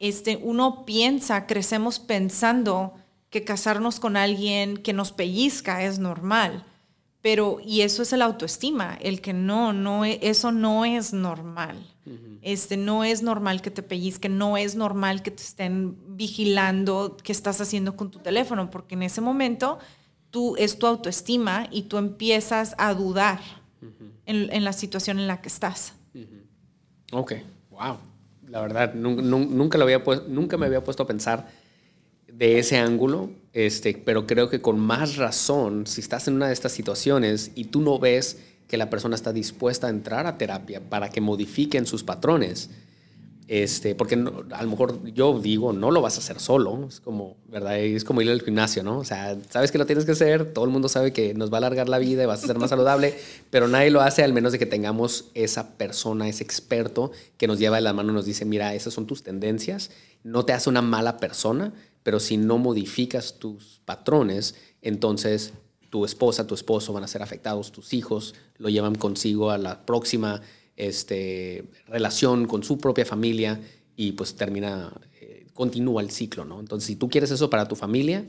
este, 0.00 0.40
uno 0.42 0.84
piensa, 0.84 1.46
crecemos 1.46 2.00
pensando 2.00 2.94
que 3.30 3.44
casarnos 3.44 4.00
con 4.00 4.16
alguien 4.16 4.78
que 4.78 4.92
nos 4.92 5.12
pellizca 5.12 5.84
es 5.84 6.00
normal, 6.00 6.66
pero 7.20 7.58
y 7.64 7.82
eso 7.82 8.02
es 8.02 8.12
el 8.12 8.20
autoestima, 8.20 8.98
el 9.00 9.20
que 9.20 9.32
no, 9.32 9.72
no 9.72 10.04
e, 10.04 10.18
eso 10.22 10.50
no 10.50 10.84
es 10.84 11.12
normal. 11.12 11.86
Este 12.42 12.76
no 12.76 13.02
es 13.02 13.22
normal 13.22 13.60
que 13.62 13.72
te 13.72 13.82
pellizquen, 13.82 14.38
no 14.38 14.56
es 14.56 14.76
normal 14.76 15.22
que 15.22 15.32
te 15.32 15.42
estén 15.42 15.96
vigilando 16.16 17.16
qué 17.22 17.32
estás 17.32 17.60
haciendo 17.60 17.96
con 17.96 18.12
tu 18.12 18.20
teléfono, 18.20 18.70
porque 18.70 18.94
en 18.94 19.02
ese 19.02 19.20
momento 19.20 19.80
tú 20.36 20.54
es 20.58 20.78
tu 20.78 20.86
autoestima 20.86 21.66
y 21.72 21.84
tú 21.84 21.96
empiezas 21.96 22.74
a 22.76 22.92
dudar 22.92 23.40
en, 24.26 24.64
la 24.64 24.74
situación 24.74 25.18
en 25.18 25.26
la 25.26 25.40
que 25.40 25.48
estás. 25.48 25.94
Ok, 27.10 27.32
wow. 27.70 27.96
La 28.46 28.60
verdad, 28.60 28.92
nunca, 28.92 29.78
lo 29.78 29.84
había 29.84 30.02
nunca 30.28 30.58
me 30.58 30.66
había 30.66 30.84
puesto 30.84 31.04
a 31.04 31.06
pensar 31.06 31.48
de 32.30 32.58
ese 32.58 32.76
ángulo, 32.76 33.30
este, 33.54 33.94
pero 34.04 34.26
creo 34.26 34.50
que 34.50 34.60
con 34.60 34.78
más 34.78 35.16
razón, 35.16 35.86
si 35.86 36.02
estás 36.02 36.28
en 36.28 36.34
una 36.34 36.48
de 36.48 36.52
estas 36.52 36.72
situaciones 36.72 37.52
y 37.54 37.64
tú 37.64 37.80
no 37.80 37.98
ves 37.98 38.38
que 38.68 38.76
la 38.76 38.90
persona 38.90 39.14
está 39.14 39.32
dispuesta 39.32 39.86
a 39.86 39.90
entrar 39.90 40.26
a 40.26 40.36
terapia 40.36 40.82
para 40.82 41.08
que 41.08 41.22
modifiquen 41.22 41.86
sus 41.86 42.04
patrones, 42.04 42.68
este, 43.48 43.94
porque 43.94 44.16
a 44.16 44.62
lo 44.62 44.68
mejor 44.68 45.04
yo 45.12 45.38
digo, 45.38 45.72
no 45.72 45.92
lo 45.92 46.00
vas 46.00 46.16
a 46.16 46.18
hacer 46.18 46.40
solo, 46.40 46.86
es 46.88 46.98
como, 46.98 47.36
¿verdad? 47.46 47.78
Es 47.78 48.02
como 48.02 48.20
ir 48.20 48.28
al 48.28 48.42
gimnasio, 48.42 48.82
¿no? 48.82 48.98
O 48.98 49.04
sea, 49.04 49.38
sabes 49.50 49.70
que 49.70 49.78
lo 49.78 49.86
tienes 49.86 50.04
que 50.04 50.12
hacer, 50.12 50.52
todo 50.52 50.64
el 50.64 50.72
mundo 50.72 50.88
sabe 50.88 51.12
que 51.12 51.32
nos 51.32 51.52
va 51.52 51.56
a 51.56 51.58
alargar 51.58 51.88
la 51.88 51.98
vida 51.98 52.24
y 52.24 52.26
vas 52.26 52.42
a 52.42 52.46
ser 52.48 52.58
más 52.58 52.70
saludable, 52.70 53.16
pero 53.50 53.68
nadie 53.68 53.90
lo 53.90 54.00
hace 54.00 54.24
al 54.24 54.32
menos 54.32 54.50
de 54.50 54.58
que 54.58 54.66
tengamos 54.66 55.26
esa 55.34 55.76
persona, 55.76 56.28
ese 56.28 56.42
experto 56.42 57.12
que 57.36 57.46
nos 57.46 57.60
lleva 57.60 57.76
de 57.76 57.82
la 57.82 57.92
mano 57.92 58.10
y 58.10 58.14
nos 58.14 58.26
dice, 58.26 58.44
mira, 58.44 58.74
esas 58.74 58.94
son 58.94 59.06
tus 59.06 59.22
tendencias, 59.22 59.90
no 60.24 60.44
te 60.44 60.52
hace 60.52 60.68
una 60.68 60.82
mala 60.82 61.18
persona, 61.18 61.72
pero 62.02 62.18
si 62.18 62.36
no 62.36 62.58
modificas 62.58 63.38
tus 63.38 63.80
patrones, 63.84 64.56
entonces 64.82 65.52
tu 65.90 66.04
esposa, 66.04 66.48
tu 66.48 66.54
esposo 66.56 66.92
van 66.92 67.04
a 67.04 67.08
ser 67.08 67.22
afectados, 67.22 67.70
tus 67.70 67.94
hijos 67.94 68.34
lo 68.58 68.70
llevan 68.70 68.96
consigo 68.96 69.50
a 69.50 69.58
la 69.58 69.86
próxima 69.86 70.42
este, 70.76 71.70
relación 71.86 72.46
con 72.46 72.62
su 72.62 72.78
propia 72.78 73.04
familia 73.04 73.60
y 73.96 74.12
pues 74.12 74.34
termina, 74.34 74.92
eh, 75.20 75.46
continúa 75.54 76.02
el 76.02 76.10
ciclo, 76.10 76.44
¿no? 76.44 76.60
Entonces, 76.60 76.86
si 76.86 76.96
tú 76.96 77.08
quieres 77.08 77.30
eso 77.30 77.50
para 77.50 77.66
tu 77.66 77.76
familia, 77.76 78.24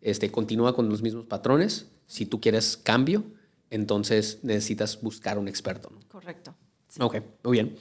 este, 0.00 0.30
continúa 0.30 0.74
con 0.74 0.88
los 0.88 1.02
mismos 1.02 1.24
patrones. 1.24 1.86
Si 2.06 2.26
tú 2.26 2.40
quieres 2.40 2.76
cambio, 2.76 3.24
entonces 3.70 4.38
necesitas 4.42 5.00
buscar 5.00 5.38
un 5.38 5.48
experto. 5.48 5.90
¿no? 5.90 5.98
Correcto. 6.08 6.54
Ok, 7.00 7.16
muy 7.42 7.52
bien. 7.52 7.76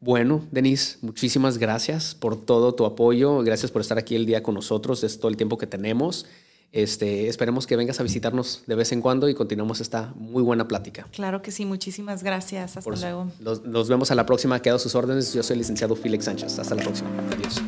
Bueno, 0.00 0.46
Denise, 0.50 0.98
muchísimas 1.00 1.58
gracias 1.58 2.14
por 2.14 2.36
todo 2.36 2.74
tu 2.74 2.84
apoyo. 2.84 3.42
Gracias 3.42 3.70
por 3.70 3.80
estar 3.80 3.98
aquí 3.98 4.14
el 4.14 4.26
día 4.26 4.42
con 4.42 4.54
nosotros. 4.54 5.02
Es 5.02 5.18
todo 5.18 5.30
el 5.30 5.36
tiempo 5.36 5.56
que 5.56 5.66
tenemos. 5.66 6.26
Este, 6.74 7.28
esperemos 7.28 7.68
que 7.68 7.76
vengas 7.76 8.00
a 8.00 8.02
visitarnos 8.02 8.64
de 8.66 8.74
vez 8.74 8.90
en 8.90 9.00
cuando 9.00 9.28
y 9.28 9.34
continuemos 9.34 9.80
esta 9.80 10.12
muy 10.16 10.42
buena 10.42 10.66
plática. 10.66 11.06
Claro 11.12 11.40
que 11.40 11.52
sí, 11.52 11.64
muchísimas 11.64 12.24
gracias. 12.24 12.76
Hasta 12.76 12.90
luego. 12.90 13.30
Nos, 13.38 13.62
nos, 13.62 13.88
vemos 13.88 14.10
a 14.10 14.16
la 14.16 14.26
próxima. 14.26 14.60
Quedo 14.60 14.80
sus 14.80 14.96
órdenes. 14.96 15.32
Yo 15.32 15.44
soy 15.44 15.54
el 15.54 15.60
licenciado 15.60 15.94
Félix 15.94 16.24
Sánchez. 16.24 16.58
Hasta 16.58 16.74
la 16.74 16.82
próxima. 16.82 17.10
Adiós. 17.32 17.62